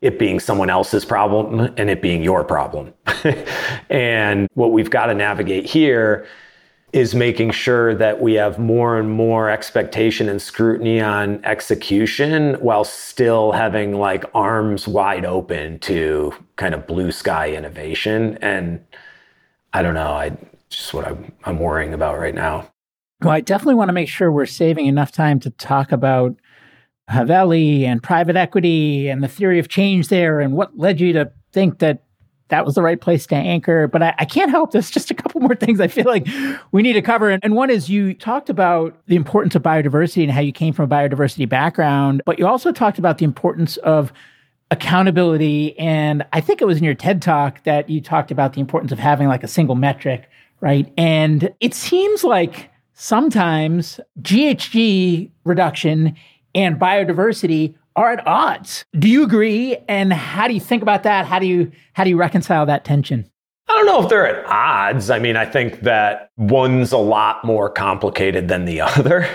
[0.01, 2.93] it being someone else's problem and it being your problem.
[3.89, 6.25] and what we've got to navigate here
[6.95, 12.85] is making sure that we have more and more expectation and scrutiny on execution while
[12.85, 18.37] still having like arms wide open to kind of blue sky innovation.
[18.41, 18.81] And
[19.73, 20.37] I don't know, I
[20.69, 22.71] just what I'm, I'm worrying about right now.
[23.21, 26.37] Well, I definitely want to make sure we're saving enough time to talk about
[27.09, 31.29] Haveli and private equity and the theory of change there and what led you to
[31.51, 32.04] think that
[32.49, 33.87] that was the right place to anchor.
[33.87, 34.71] But I, I, can't help.
[34.71, 36.27] There's just a couple more things I feel like
[36.71, 37.29] we need to cover.
[37.29, 40.85] And one is you talked about the importance of biodiversity and how you came from
[40.85, 44.13] a biodiversity background, but you also talked about the importance of
[44.71, 45.77] accountability.
[45.79, 48.91] And I think it was in your TED talk that you talked about the importance
[48.91, 50.29] of having like a single metric,
[50.59, 50.91] right?
[50.97, 56.15] And it seems like sometimes GHG reduction
[56.55, 58.85] and biodiversity are at odds.
[58.97, 59.77] Do you agree?
[59.87, 61.25] And how do you think about that?
[61.25, 63.29] How do you how do you reconcile that tension?
[63.67, 65.09] I don't know if they're at odds.
[65.09, 69.27] I mean, I think that one's a lot more complicated than the other,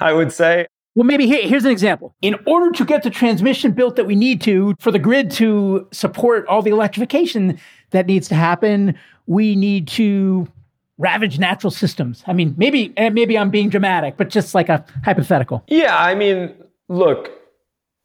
[0.00, 0.66] I would say.
[0.94, 2.14] Well, maybe here, here's an example.
[2.20, 5.86] In order to get the transmission built that we need to for the grid to
[5.92, 7.58] support all the electrification
[7.90, 10.48] that needs to happen, we need to
[10.98, 12.22] ravage natural systems?
[12.26, 15.64] I mean, maybe maybe I'm being dramatic, but just like a hypothetical.
[15.68, 16.52] Yeah, I mean,
[16.88, 17.30] look,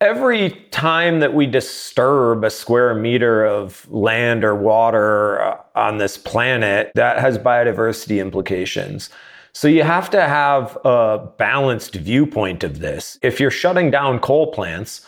[0.01, 6.17] every time that we disturb a square meter of land or water uh, on this
[6.17, 9.09] planet, that has biodiversity implications.
[9.53, 13.17] So you have to have a balanced viewpoint of this.
[13.21, 15.07] If you're shutting down coal plants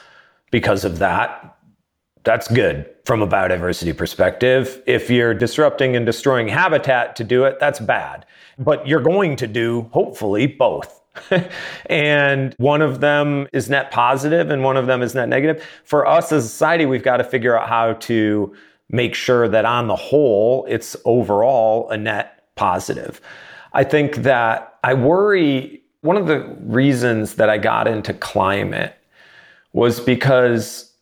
[0.52, 1.58] because of that,
[2.24, 4.82] that's good from a biodiversity perspective.
[4.86, 8.26] If you're disrupting and destroying habitat to do it, that's bad.
[8.58, 11.02] But you're going to do, hopefully, both.
[11.88, 15.64] and one of them is net positive and one of them is net negative.
[15.84, 18.56] For us as a society, we've got to figure out how to
[18.90, 23.22] make sure that on the whole, it's overall a net positive.
[23.74, 28.96] I think that I worry one of the reasons that I got into climate
[29.74, 30.94] was because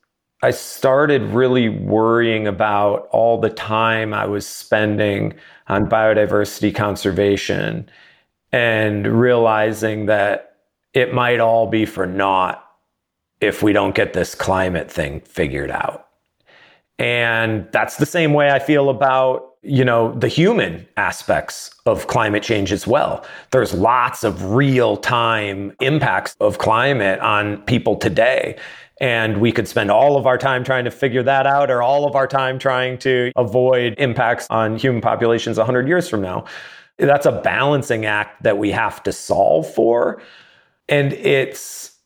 [0.41, 5.33] I started really worrying about all the time I was spending
[5.67, 7.89] on biodiversity conservation
[8.55, 10.55] and realizing that
[10.93, 12.65] it might all be for naught
[13.41, 16.07] if we don't get this climate thing figured out.
[16.97, 22.43] And that's the same way I feel about, you know, the human aspects of climate
[22.43, 23.25] change as well.
[23.51, 28.57] There's lots of real time impacts of climate on people today.
[29.01, 32.07] And we could spend all of our time trying to figure that out or all
[32.07, 36.45] of our time trying to avoid impacts on human populations 100 years from now.
[36.97, 40.21] That's a balancing act that we have to solve for.
[40.87, 41.97] And it's,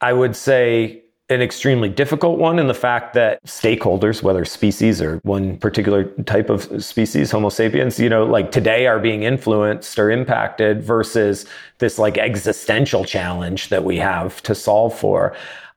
[0.00, 5.16] I would say, an extremely difficult one in the fact that stakeholders, whether species or
[5.22, 10.10] one particular type of species, Homo sapiens, you know, like today are being influenced or
[10.10, 11.46] impacted versus
[11.78, 15.34] this like existential challenge that we have to solve for.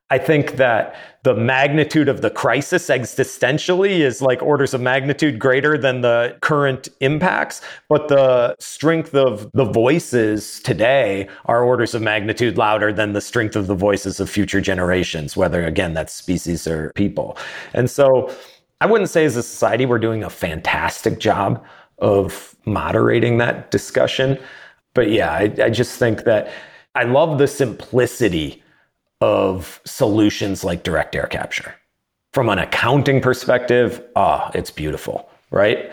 [0.10, 5.78] I think that the magnitude of the crisis existentially is like orders of magnitude greater
[5.78, 12.58] than the current impacts, but the strength of the voices today are orders of magnitude
[12.58, 16.94] louder than the strength of the voices of future generations, whether again that's species or
[16.96, 17.38] people.
[17.74, 18.34] And so
[18.80, 21.62] I wouldn't say as a society we're doing a fantastic job
[21.98, 24.38] of moderating that discussion.
[24.94, 26.50] But yeah, I, I just think that
[26.96, 28.64] I love the simplicity
[29.22, 31.76] of solutions like direct air capture.
[32.34, 35.92] From an accounting perspective, ah, it's beautiful, right?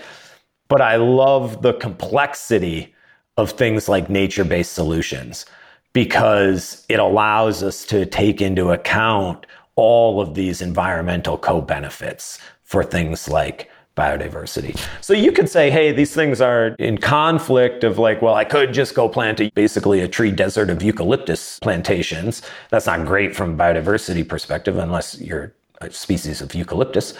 [0.69, 2.95] But I love the complexity
[3.37, 5.47] of things like nature based solutions
[5.93, 9.47] because it allows us to take into account
[9.77, 14.79] all of these environmental co benefits for things like biodiversity.
[15.01, 18.73] So you could say, hey, these things are in conflict of like, well, I could
[18.73, 22.43] just go plant a, basically a tree desert of eucalyptus plantations.
[22.71, 27.15] That's not great from biodiversity perspective unless you're a species of eucalyptus.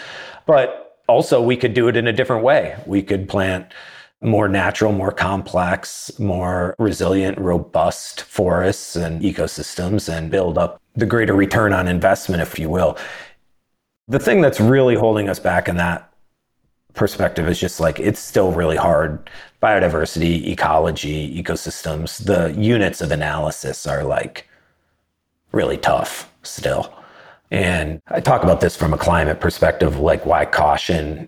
[0.45, 2.77] But also we could do it in a different way.
[2.85, 3.73] We could plant
[4.21, 11.33] more natural, more complex, more resilient, robust forests and ecosystems and build up the greater
[11.33, 12.97] return on investment, if you will.
[14.07, 16.11] The thing that's really holding us back in that
[16.95, 19.29] perspective is just like it's still really hard.
[19.61, 24.47] Biodiversity, ecology, ecosystems, the units of analysis are like
[25.51, 26.93] really tough still.
[27.51, 31.27] And I talk about this from a climate perspective, like why caution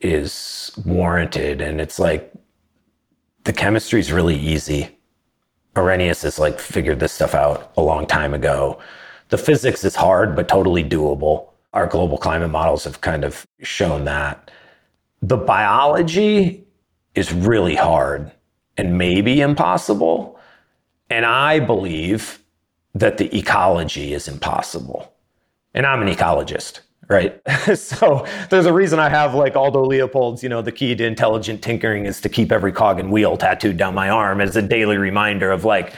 [0.00, 1.60] is warranted.
[1.60, 2.32] And it's like
[3.44, 4.88] the chemistry is really easy.
[5.74, 8.78] Arrhenius has like figured this stuff out a long time ago.
[9.28, 11.48] The physics is hard, but totally doable.
[11.72, 14.50] Our global climate models have kind of shown that
[15.22, 16.64] the biology
[17.14, 18.30] is really hard
[18.76, 20.38] and maybe impossible.
[21.10, 22.40] And I believe
[22.94, 25.12] that the ecology is impossible.
[25.74, 27.40] And I'm an ecologist, right?
[27.76, 31.62] so there's a reason I have like Aldo Leopold's, you know, the key to intelligent
[31.62, 34.96] tinkering is to keep every cog and wheel tattooed down my arm as a daily
[34.96, 35.94] reminder of like,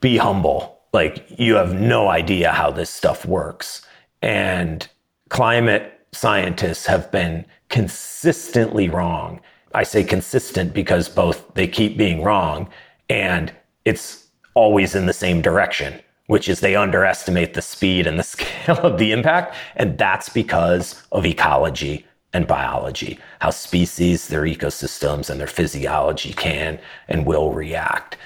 [0.00, 0.80] be humble.
[0.92, 3.82] Like, you have no idea how this stuff works.
[4.22, 4.86] And
[5.28, 9.40] climate scientists have been consistently wrong.
[9.74, 12.68] I say consistent because both they keep being wrong
[13.08, 13.52] and
[13.84, 18.78] it's always in the same direction, which is they underestimate the speed and the scale
[18.78, 19.54] of the impact.
[19.76, 26.80] And that's because of ecology and biology, how species, their ecosystems, and their physiology can
[27.08, 28.16] and will react.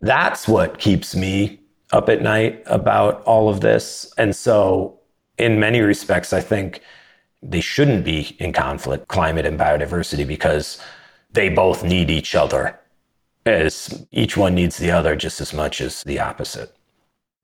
[0.00, 1.60] That's what keeps me
[1.92, 4.12] up at night about all of this.
[4.18, 4.98] And so,
[5.38, 6.80] in many respects, I think
[7.44, 10.80] they shouldn't be in conflict, climate and biodiversity, because
[11.30, 12.78] they both need each other,
[13.44, 16.74] as each one needs the other just as much as the opposite.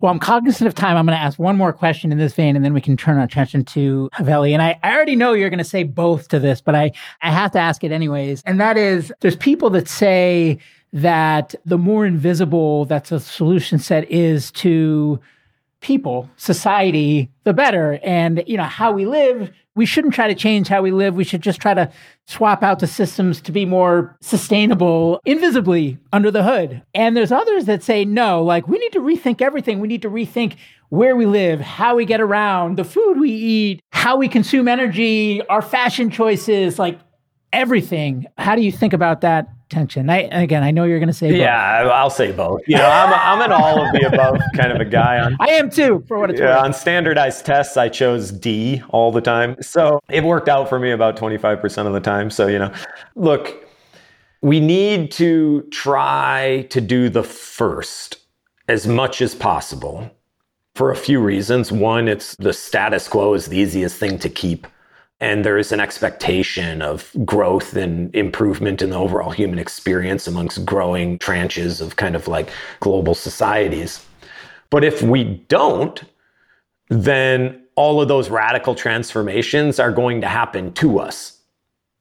[0.01, 0.97] Well, I'm cognizant of time.
[0.97, 3.19] I'm going to ask one more question in this vein, and then we can turn
[3.19, 4.53] our attention to Haveli.
[4.53, 7.31] And I, I already know you're going to say both to this, but I, I
[7.31, 8.43] have to ask it anyways.
[8.47, 10.59] And that is there's people that say
[10.95, 15.21] that the more invisible that the solution set is to
[15.83, 18.01] people, society, the better.
[18.03, 21.15] And, you know, how we live, we shouldn't try to change how we live.
[21.15, 21.91] We should just try to
[22.27, 26.83] swap out the systems to be more sustainable invisibly under the hood.
[26.93, 29.81] And there's others that say, no, like we need to rethink everything.
[29.81, 30.57] We need to rethink
[30.91, 35.41] where we live, how we get around, the food we eat, how we consume energy,
[35.47, 37.01] our fashion choices, like
[37.51, 38.27] everything.
[38.37, 40.11] How do you think about that tension?
[40.11, 41.39] I, again, I know you're going to say both.
[41.39, 42.61] yeah, I'll say both.
[42.67, 45.19] You know, I'm, I'm an all of the above kind of a guy.
[45.19, 46.65] On I am too, for what it's yeah, worth.
[46.65, 50.91] on standardized tests, I chose D all the time, so it worked out for me
[50.91, 52.31] about 25% of the time.
[52.31, 52.73] So you know,
[53.15, 53.67] look,
[54.43, 58.19] we need to try to do the first
[58.69, 60.11] as much as possible
[60.75, 61.71] for a few reasons.
[61.73, 64.67] One, it's the status quo is the easiest thing to keep
[65.21, 70.65] and there is an expectation of growth and improvement in the overall human experience amongst
[70.65, 72.51] growing tranches of kind of like
[72.81, 74.05] global societies.
[74.71, 76.03] But if we don't,
[76.89, 81.39] then all of those radical transformations are going to happen to us,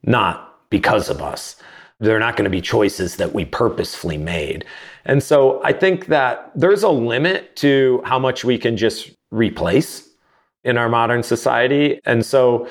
[0.04, 1.58] not because of us.
[2.00, 4.64] They're not going to be choices that we purposefully made.
[5.04, 10.08] And so I think that there's a limit to how much we can just replace
[10.64, 12.00] in our modern society.
[12.06, 12.68] And so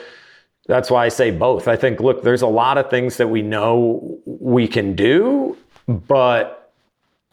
[0.69, 1.67] that's why I say both.
[1.67, 5.57] I think, look, there's a lot of things that we know we can do,
[5.89, 6.73] but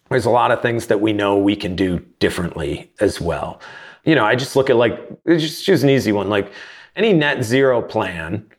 [0.09, 3.59] there's a lot of things that we know we can do differently as well.
[4.05, 6.29] You know, I just look at like, just choose an easy one.
[6.29, 6.51] Like
[6.95, 8.49] any net zero plan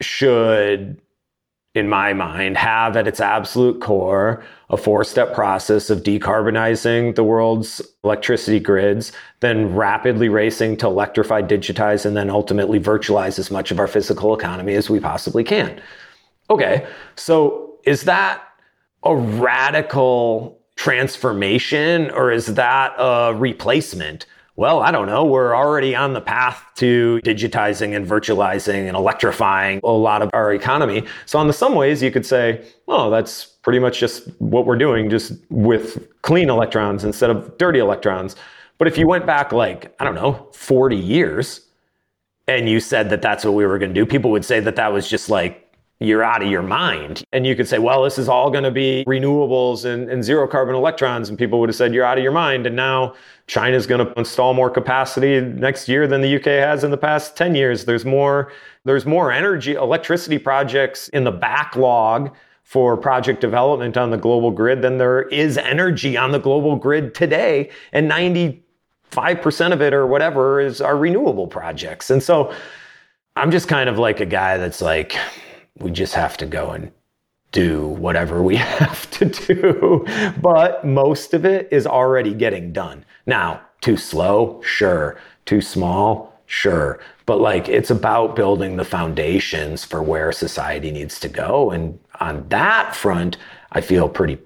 [0.00, 1.00] should
[1.76, 7.22] in my mind, have at its absolute core a four step process of decarbonizing the
[7.22, 13.70] world's electricity grids, then rapidly racing to electrify, digitize, and then ultimately virtualize as much
[13.70, 15.80] of our physical economy as we possibly can.
[16.48, 18.42] Okay, so is that
[19.02, 24.24] a radical transformation or is that a replacement?
[24.56, 29.80] Well, I don't know, we're already on the path to digitizing and virtualizing and electrifying
[29.84, 31.04] a lot of our economy.
[31.26, 35.10] So, in some ways, you could say, oh, that's pretty much just what we're doing,
[35.10, 38.34] just with clean electrons instead of dirty electrons.
[38.78, 41.66] But if you went back like, I don't know, 40 years
[42.48, 44.76] and you said that that's what we were going to do, people would say that
[44.76, 45.65] that was just like
[46.00, 47.24] you're out of your mind.
[47.32, 50.46] And you could say, well, this is all going to be renewables and, and, zero
[50.46, 51.28] carbon electrons.
[51.28, 52.66] And people would have said, you're out of your mind.
[52.66, 53.14] And now
[53.46, 57.36] China's going to install more capacity next year than the UK has in the past
[57.36, 57.86] 10 years.
[57.86, 58.52] There's more,
[58.84, 64.82] there's more energy, electricity projects in the backlog for project development on the global grid
[64.82, 67.70] than there is energy on the global grid today.
[67.92, 72.10] And 95% of it or whatever is our renewable projects.
[72.10, 72.52] And so
[73.36, 75.16] I'm just kind of like a guy that's like,
[75.78, 76.92] we just have to go and
[77.52, 80.04] do whatever we have to do.
[80.40, 83.04] But most of it is already getting done.
[83.26, 84.60] Now, too slow?
[84.62, 85.18] Sure.
[85.44, 86.32] Too small?
[86.46, 87.00] Sure.
[87.26, 91.70] But like it's about building the foundations for where society needs to go.
[91.70, 93.36] And on that front,
[93.72, 94.38] I feel pretty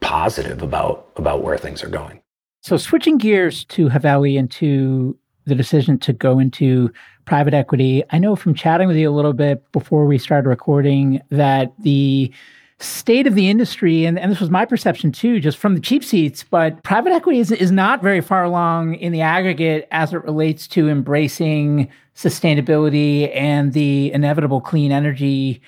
[0.00, 2.20] positive about about where things are going.
[2.62, 5.16] So switching gears to Haveli and to
[5.46, 6.92] the decision to go into
[7.24, 8.02] private equity.
[8.10, 12.32] I know from chatting with you a little bit before we started recording that the
[12.78, 16.04] state of the industry, and, and this was my perception too, just from the cheap
[16.04, 20.22] seats, but private equity is, is not very far along in the aggregate as it
[20.24, 25.62] relates to embracing sustainability and the inevitable clean energy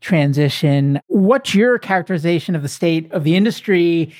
[0.00, 1.00] transition.
[1.08, 4.14] What's your characterization of the state of the industry?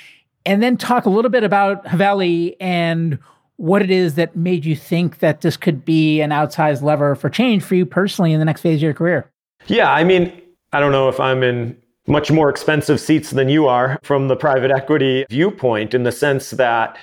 [0.45, 3.19] And then talk a little bit about Haveli and
[3.63, 7.31] what it is that made you think that this could be an outsized lever for
[7.31, 9.31] change for you personally in the next phase of your career.
[9.69, 10.33] Yeah, I mean,
[10.73, 14.35] I don't know if I'm in much more expensive seats than you are from the
[14.35, 16.99] private equity viewpoint in the sense that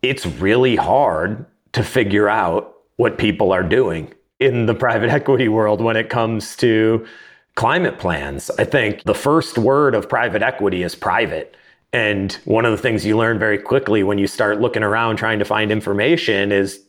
[0.00, 5.82] it's really hard to figure out what people are doing in the private equity world
[5.82, 7.06] when it comes to
[7.54, 8.50] climate plans.
[8.58, 11.54] I think the first word of private equity is private.
[11.92, 15.38] And one of the things you learn very quickly when you start looking around trying
[15.38, 16.84] to find information is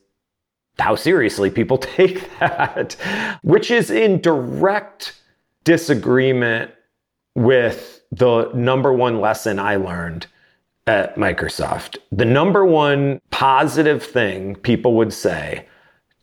[0.78, 2.93] how seriously people take that,
[3.41, 5.16] which is in direct
[5.64, 6.72] disagreement
[7.36, 10.28] with the number one lesson I learned
[10.88, 11.97] at Microsoft.
[12.12, 15.68] The number one positive thing people would say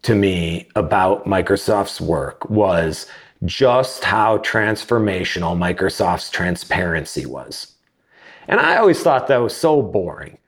[0.02, 3.06] to me about Microsoft's work was
[3.44, 7.75] just how transformational Microsoft's transparency was.
[8.48, 10.38] And I always thought that was so boring.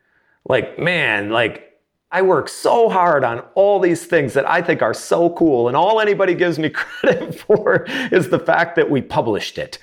[0.49, 1.69] Like, man, like
[2.11, 5.69] I work so hard on all these things that I think are so cool.
[5.69, 9.79] And all anybody gives me credit for is the fact that we published it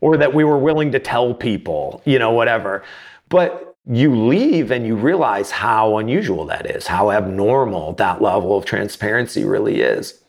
[0.00, 2.84] or that we were willing to tell people, you know, whatever.
[3.30, 8.64] But you leave and you realize how unusual that is, how abnormal that level of
[8.64, 10.20] transparency really is.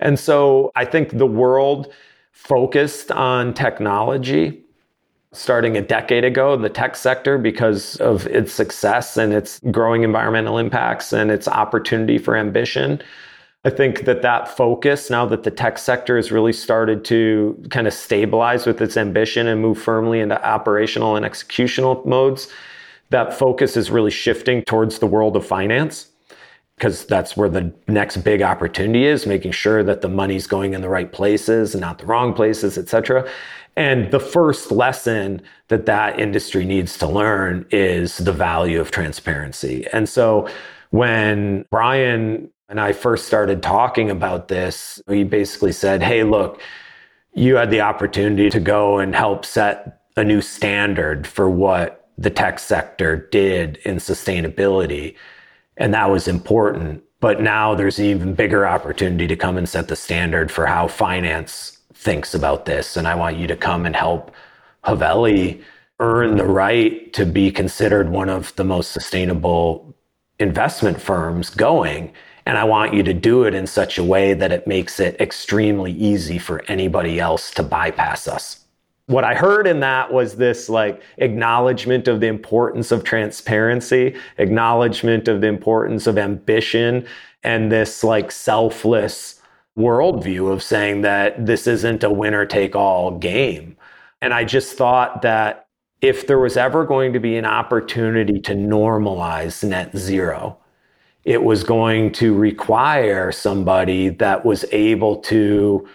[0.00, 1.92] And so I think the world
[2.32, 4.63] focused on technology
[5.34, 10.02] starting a decade ago in the tech sector because of its success and its growing
[10.02, 13.02] environmental impacts and its opportunity for ambition.
[13.64, 17.86] I think that that focus, now that the tech sector has really started to kind
[17.86, 22.48] of stabilize with its ambition and move firmly into operational and executional modes,
[23.10, 26.08] that focus is really shifting towards the world of finance
[26.76, 30.80] because that's where the next big opportunity is making sure that the money's going in
[30.80, 33.28] the right places and not the wrong places et cetera
[33.76, 39.86] and the first lesson that that industry needs to learn is the value of transparency
[39.92, 40.48] and so
[40.90, 46.60] when brian and i first started talking about this he basically said hey look
[47.34, 52.30] you had the opportunity to go and help set a new standard for what the
[52.30, 55.16] tech sector did in sustainability
[55.76, 57.02] and that was important.
[57.20, 60.88] But now there's an even bigger opportunity to come and set the standard for how
[60.88, 61.73] finance
[62.04, 62.96] thinks about this.
[62.96, 64.30] And I want you to come and help
[64.84, 65.62] Haveli
[65.98, 69.94] earn the right to be considered one of the most sustainable
[70.38, 72.12] investment firms going.
[72.46, 75.20] And I want you to do it in such a way that it makes it
[75.20, 78.64] extremely easy for anybody else to bypass us
[79.06, 85.28] what I heard in that was this like acknowledgement of the importance of transparency, acknowledgement
[85.28, 87.06] of the importance of ambition,
[87.42, 89.33] and this like selfless
[89.78, 93.76] worldview of saying that this isn't a winner take all game.
[94.20, 95.66] And I just thought that
[96.00, 100.58] if there was ever going to be an opportunity to normalize net zero,
[101.24, 105.88] it was going to require somebody that was able to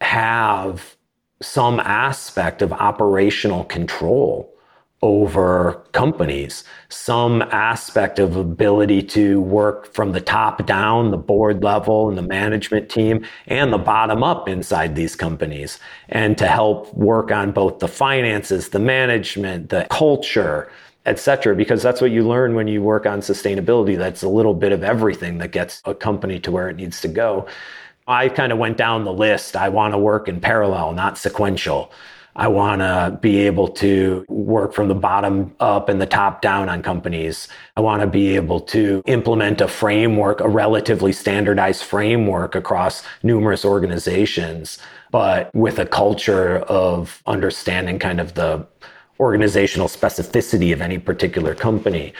[0.00, 0.96] have
[1.40, 4.53] some aspect of operational control
[5.04, 12.08] over companies, some aspect of ability to work from the top down, the board level
[12.08, 15.78] and the management team, and the bottom up inside these companies,
[16.08, 20.72] and to help work on both the finances, the management, the culture,
[21.04, 23.98] et cetera, because that's what you learn when you work on sustainability.
[23.98, 27.08] That's a little bit of everything that gets a company to where it needs to
[27.08, 27.46] go.
[28.06, 29.54] I kind of went down the list.
[29.54, 31.92] I want to work in parallel, not sequential.
[32.36, 36.68] I want to be able to work from the bottom up and the top down
[36.68, 37.48] on companies.
[37.76, 43.64] I want to be able to implement a framework, a relatively standardized framework across numerous
[43.64, 44.78] organizations,
[45.12, 48.66] but with a culture of understanding kind of the
[49.20, 52.12] organizational specificity of any particular company.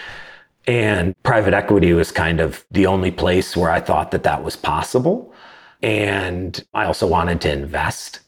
[0.67, 4.55] And private equity was kind of the only place where I thought that that was
[4.55, 5.35] possible.
[5.83, 8.21] And I also wanted to invest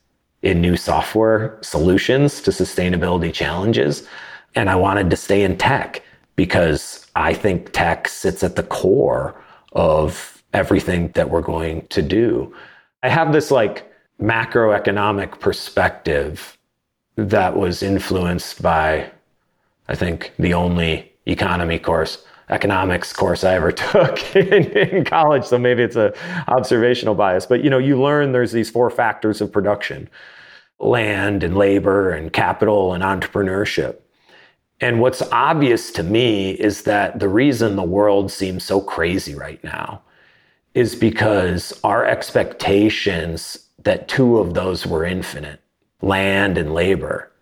[0.46, 4.06] in new software solutions to sustainability challenges.
[4.54, 6.02] And I wanted to stay in tech
[6.36, 9.34] because I think tech sits at the core
[9.72, 12.54] of everything that we're going to do.
[13.02, 13.90] I have this like
[14.22, 16.56] macroeconomic perspective
[17.16, 19.10] that was influenced by,
[19.88, 25.44] I think, the only economy course economics course I ever took in, in, college.
[25.44, 26.14] So maybe it's a
[26.46, 30.08] observational bias, but you know, you learn there's these four factors of production:
[30.78, 33.96] land and labor and capital and entrepreneurship.
[34.80, 39.62] And what's obvious to me is that the reason the world seems so crazy right
[39.64, 40.02] now
[40.74, 45.60] is because our expectations that two of those were infinite,
[46.02, 47.32] land and labor,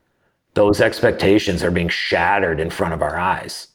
[0.55, 3.69] those expectations are being shattered in front of our eyes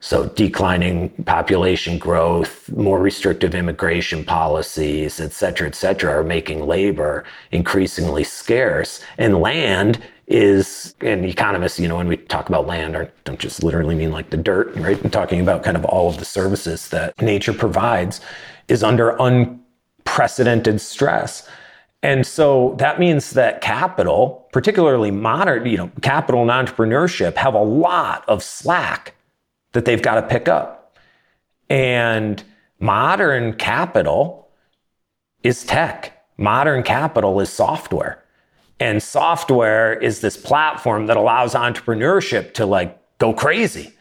[0.00, 7.24] so declining population growth, more restrictive immigration policies, et cetera, et cetera, are making labor
[7.50, 9.02] increasingly scarce.
[9.16, 13.64] And land is, and economists, you know, when we talk about land, I don't just
[13.64, 15.02] literally mean like the dirt, right?
[15.02, 18.20] I'm talking about kind of all of the services that nature provides
[18.68, 21.48] is under unprecedented stress.
[22.02, 27.62] And so that means that capital, particularly modern, you know, capital and entrepreneurship have a
[27.62, 29.14] lot of slack
[29.76, 30.96] that they've got to pick up.
[31.68, 32.42] And
[32.80, 34.48] modern capital
[35.42, 36.24] is tech.
[36.38, 38.24] Modern capital is software.
[38.80, 43.92] And software is this platform that allows entrepreneurship to like go crazy.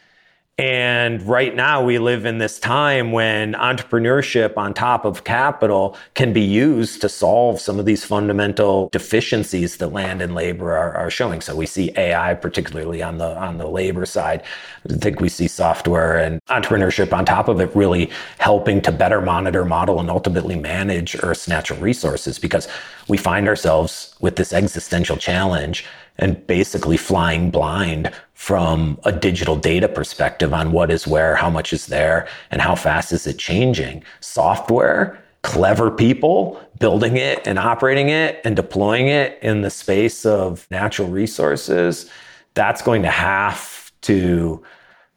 [0.57, 6.31] And right now, we live in this time when entrepreneurship on top of capital can
[6.31, 11.09] be used to solve some of these fundamental deficiencies that land and labor are, are,
[11.09, 11.41] showing.
[11.41, 14.43] So we see AI, particularly on the on the labor side.
[14.89, 19.19] I think we see software and entrepreneurship on top of it really helping to better
[19.19, 22.69] monitor, model, and ultimately manage Earth's natural resources because
[23.09, 25.85] we find ourselves with this existential challenge
[26.17, 31.73] and basically flying blind from a digital data perspective on what is where, how much
[31.73, 34.03] is there, and how fast is it changing.
[34.19, 40.67] Software, clever people building it and operating it and deploying it in the space of
[40.71, 42.09] natural resources,
[42.53, 44.63] that's going to have to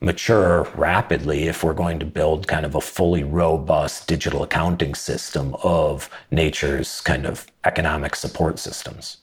[0.01, 5.57] mature rapidly if we're going to build kind of a fully robust digital accounting system
[5.63, 9.19] of nature's kind of economic support systems.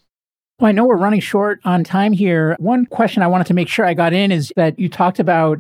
[0.60, 2.56] Well, I know we're running short on time here.
[2.60, 5.60] One question I wanted to make sure I got in is that you talked about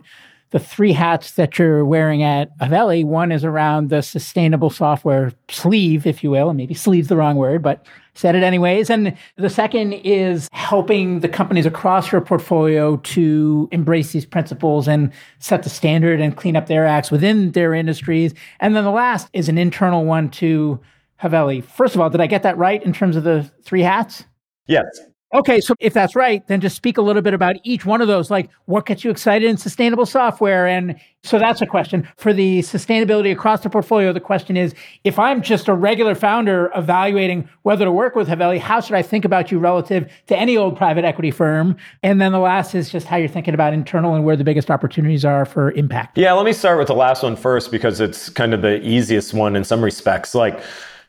[0.52, 3.04] the three hats that you're wearing at Haveli.
[3.04, 7.36] One is around the sustainable software sleeve, if you will, and maybe sleeve's the wrong
[7.36, 8.90] word, but said it anyways.
[8.90, 15.12] And the second is helping the companies across your portfolio to embrace these principles and
[15.40, 18.34] set the standard and clean up their acts within their industries.
[18.62, 20.80] And then the last is an internal one to
[21.22, 21.66] Haveli.
[21.66, 24.24] First of all, did I get that right in terms of the three hats?
[24.68, 24.86] Yes.
[25.34, 28.08] Okay, so if that's right, then just speak a little bit about each one of
[28.08, 28.32] those.
[28.32, 30.66] Like, what gets you excited in sustainable software?
[30.66, 32.08] And so that's a question.
[32.16, 36.72] For the sustainability across the portfolio, the question is if I'm just a regular founder
[36.74, 40.56] evaluating whether to work with Haveli, how should I think about you relative to any
[40.56, 41.76] old private equity firm?
[42.02, 44.72] And then the last is just how you're thinking about internal and where the biggest
[44.72, 46.18] opportunities are for impact.
[46.18, 49.34] Yeah, let me start with the last one first because it's kind of the easiest
[49.34, 50.34] one in some respects.
[50.34, 50.62] Like,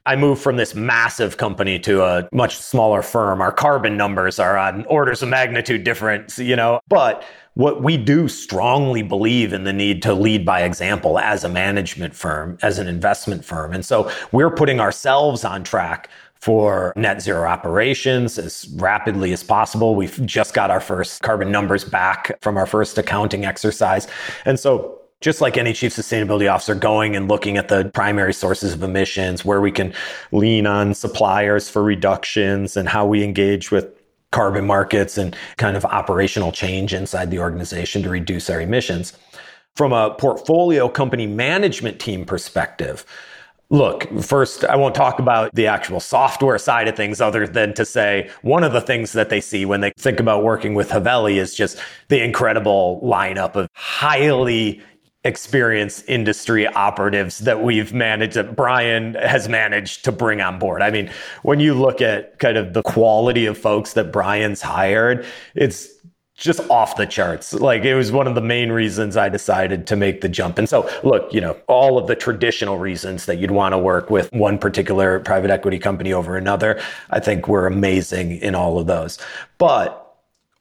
[0.07, 3.43] I moved from this massive company to a much smaller firm.
[3.43, 8.29] Our carbon numbers are on orders of magnitude difference, you know, but what we do
[8.29, 12.87] strongly believe in the need to lead by example as a management firm, as an
[12.87, 13.73] investment firm.
[13.73, 19.97] And so we're putting ourselves on track for net zero operations as rapidly as possible.
[19.97, 24.07] We've just got our first carbon numbers back from our first accounting exercise.
[24.45, 28.75] And so just like any chief sustainability officer going and looking at the primary sources
[28.75, 29.93] of emissions, where we can
[30.33, 33.89] lean on suppliers for reductions and how we engage with
[34.33, 39.17] carbon markets and kind of operational change inside the organization to reduce our emissions.
[39.75, 43.05] From a portfolio company management team perspective,
[43.69, 47.85] Look, first, I won't talk about the actual software side of things other than to
[47.85, 51.39] say one of the things that they see when they think about working with Haveli
[51.39, 54.81] is just the incredible lineup of highly
[55.27, 60.83] experienced industry operatives that we've managed that Brian has managed to bring on board.
[60.83, 61.11] I mean,
[61.43, 65.89] when you look at kind of the quality of folks that Brian's hired, it's
[66.37, 67.55] just off the charts.
[67.55, 70.59] Like it was one of the main reasons I decided to make the jump.
[70.59, 74.11] And so, look, you know, all of the traditional reasons that you'd want to work
[74.11, 78.87] with one particular private equity company over another, I think we're amazing in all of
[78.87, 79.19] those.
[79.59, 80.06] But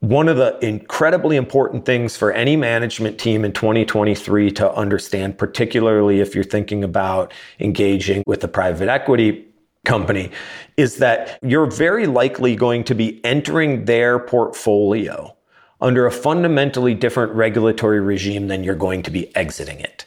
[0.09, 6.19] one of the incredibly important things for any management team in 2023 to understand, particularly
[6.19, 9.47] if you're thinking about engaging with a private equity
[9.83, 10.29] company,
[10.77, 15.35] is that you're very likely going to be entering their portfolio
[15.81, 20.05] under a fundamentally different regulatory regime than you're going to be exiting it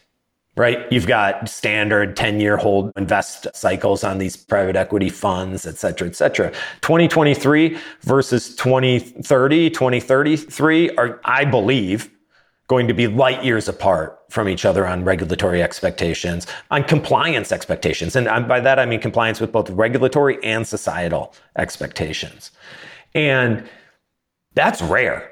[0.58, 0.90] right?
[0.92, 6.08] You've got standard 10 year hold invest cycles on these private equity funds, et cetera,
[6.08, 6.50] et cetera.
[6.82, 12.10] 2023 versus 2030, 2033 are, I believe,
[12.66, 18.14] going to be light years apart from each other on regulatory expectations, on compliance expectations.
[18.14, 22.50] And by that, I mean compliance with both regulatory and societal expectations.
[23.14, 23.66] And
[24.54, 25.30] that's rare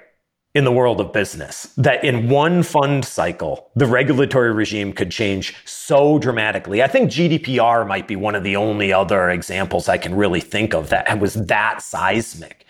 [0.57, 5.55] in the world of business that in one fund cycle, the regulatory regime could change
[5.67, 6.83] so dramatically.
[6.83, 10.73] I think GDPR might be one of the only other examples I can really think
[10.73, 12.65] of that was that seismic.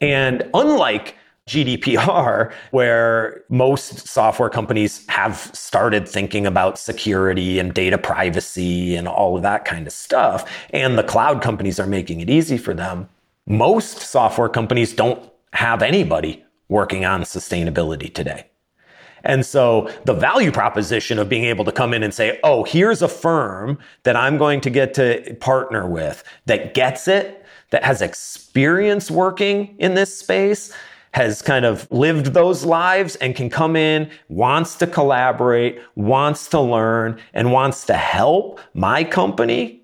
[0.00, 1.16] And unlike
[1.46, 9.36] GDPR, where most software companies have started thinking about security and data privacy and all
[9.36, 13.06] of that kind of stuff, and the cloud companies are making it easy for them,
[13.46, 18.46] most software companies don't have anybody working on sustainability today.
[19.24, 23.02] And so the value proposition of being able to come in and say, oh, here's
[23.02, 28.00] a firm that I'm going to get to partner with that gets it, that has
[28.00, 30.72] experience working in this space,
[31.12, 36.60] has kind of lived those lives and can come in, wants to collaborate, wants to
[36.60, 39.82] learn, and wants to help my company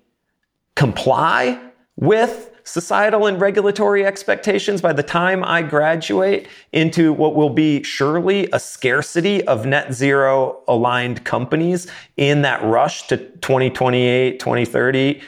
[0.75, 1.59] comply
[1.97, 8.49] with societal and regulatory expectations by the time I graduate into what will be surely
[8.51, 11.87] a scarcity of net zero aligned companies
[12.17, 15.21] in that rush to 2028, 2030.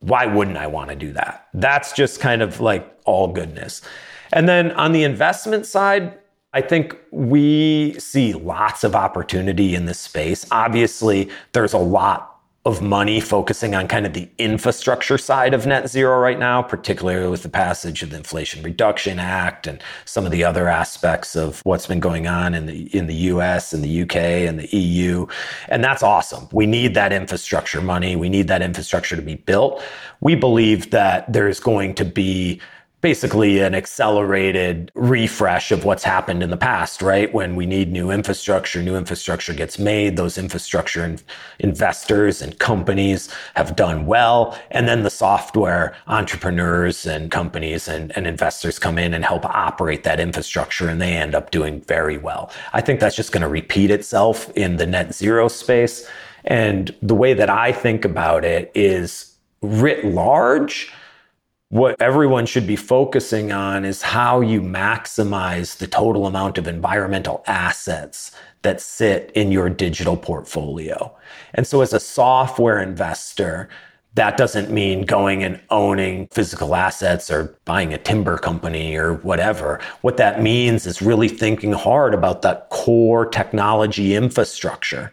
[0.00, 1.48] Why wouldn't I want to do that?
[1.54, 3.80] That's just kind of like all goodness.
[4.32, 6.18] And then on the investment side,
[6.52, 10.46] I think we see lots of opportunity in this space.
[10.52, 12.33] Obviously, there's a lot
[12.66, 17.28] of money focusing on kind of the infrastructure side of net zero right now, particularly
[17.28, 21.60] with the passage of the Inflation Reduction Act and some of the other aspects of
[21.64, 25.26] what's been going on in the in the US and the UK and the EU.
[25.68, 26.48] And that's awesome.
[26.52, 28.16] We need that infrastructure money.
[28.16, 29.82] We need that infrastructure to be built.
[30.20, 32.62] We believe that there's going to be
[33.04, 37.34] basically an accelerated refresh of what's happened in the past, right?
[37.34, 41.20] When we need new infrastructure, new infrastructure gets made, those infrastructure in-
[41.58, 44.58] investors and companies have done well.
[44.70, 50.04] And then the software entrepreneurs and companies and, and investors come in and help operate
[50.04, 52.50] that infrastructure and they end up doing very well.
[52.72, 56.08] I think that's just going to repeat itself in the net zero space.
[56.46, 60.90] And the way that I think about it is writ large
[61.74, 67.42] what everyone should be focusing on is how you maximize the total amount of environmental
[67.48, 68.30] assets
[68.62, 71.12] that sit in your digital portfolio.
[71.52, 73.68] And so as a software investor,
[74.14, 79.80] that doesn't mean going and owning physical assets or buying a timber company or whatever.
[80.02, 85.12] What that means is really thinking hard about that core technology infrastructure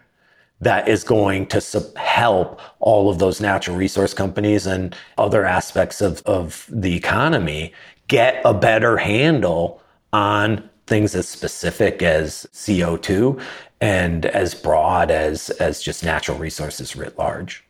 [0.62, 6.22] that is going to help all of those natural resource companies and other aspects of,
[6.26, 7.74] of the economy
[8.07, 9.82] get a better handle
[10.14, 13.41] on things as specific as CO2
[13.80, 17.64] and as broad as, as just natural resources writ large.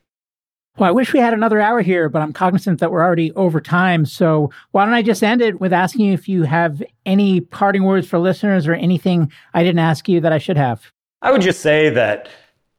[0.78, 3.60] Well, I wish we had another hour here, but I'm cognizant that we're already over
[3.60, 4.06] time.
[4.06, 7.84] So why don't I just end it with asking you if you have any parting
[7.84, 10.92] words for listeners or anything I didn't ask you that I should have?
[11.22, 12.30] I would just say that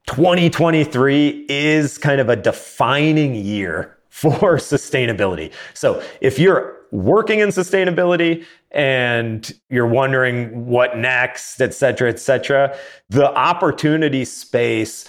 [0.06, 5.52] 2023 is kind of a defining year for sustainability.
[5.74, 12.76] So if you're working in sustainability and you're wondering what next, et cetera, et cetera,
[13.08, 15.08] the opportunity space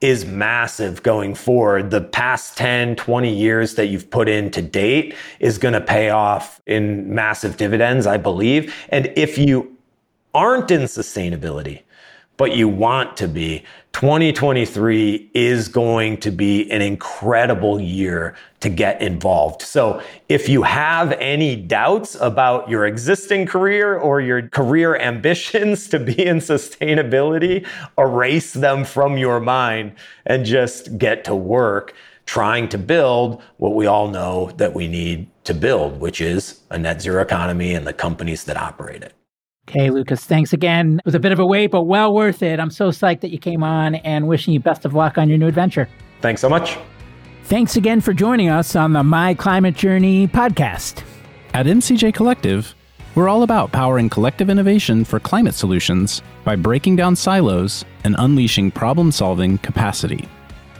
[0.00, 1.90] is massive going forward.
[1.90, 6.10] The past 10, 20 years that you've put in to date is going to pay
[6.10, 8.74] off in massive dividends, I believe.
[8.90, 9.76] And if you
[10.34, 11.82] aren't in sustainability,
[12.36, 19.00] but you want to be, 2023 is going to be an incredible year to get
[19.00, 19.62] involved.
[19.62, 25.98] So if you have any doubts about your existing career or your career ambitions to
[25.98, 27.66] be in sustainability,
[27.96, 29.92] erase them from your mind
[30.26, 31.94] and just get to work
[32.26, 36.78] trying to build what we all know that we need to build, which is a
[36.78, 39.15] net zero economy and the companies that operate it.
[39.68, 41.00] Okay, Lucas, thanks again.
[41.00, 42.60] It was a bit of a wait, but well worth it.
[42.60, 45.38] I'm so psyched that you came on and wishing you best of luck on your
[45.38, 45.88] new adventure.
[46.20, 46.78] Thanks so much.
[47.44, 51.02] Thanks again for joining us on the My Climate Journey podcast.
[51.52, 52.76] At MCJ Collective,
[53.16, 58.70] we're all about powering collective innovation for climate solutions by breaking down silos and unleashing
[58.70, 60.28] problem solving capacity.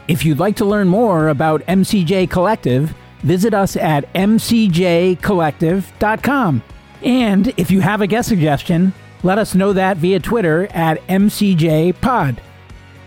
[0.07, 6.62] If you'd like to learn more about MCJ Collective, visit us at mcjcollective.com.
[7.07, 8.92] And if you have a guest suggestion,
[9.22, 12.38] let us know that via Twitter at MCJPod.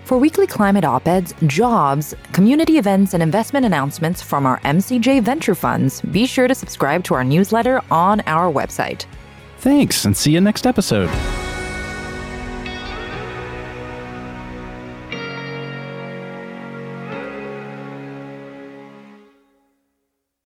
[0.06, 5.54] For weekly climate op eds, jobs, community events, and investment announcements from our MCJ venture
[5.54, 9.06] funds, be sure to subscribe to our newsletter on our website.
[9.58, 11.10] Thanks, and see you next episode.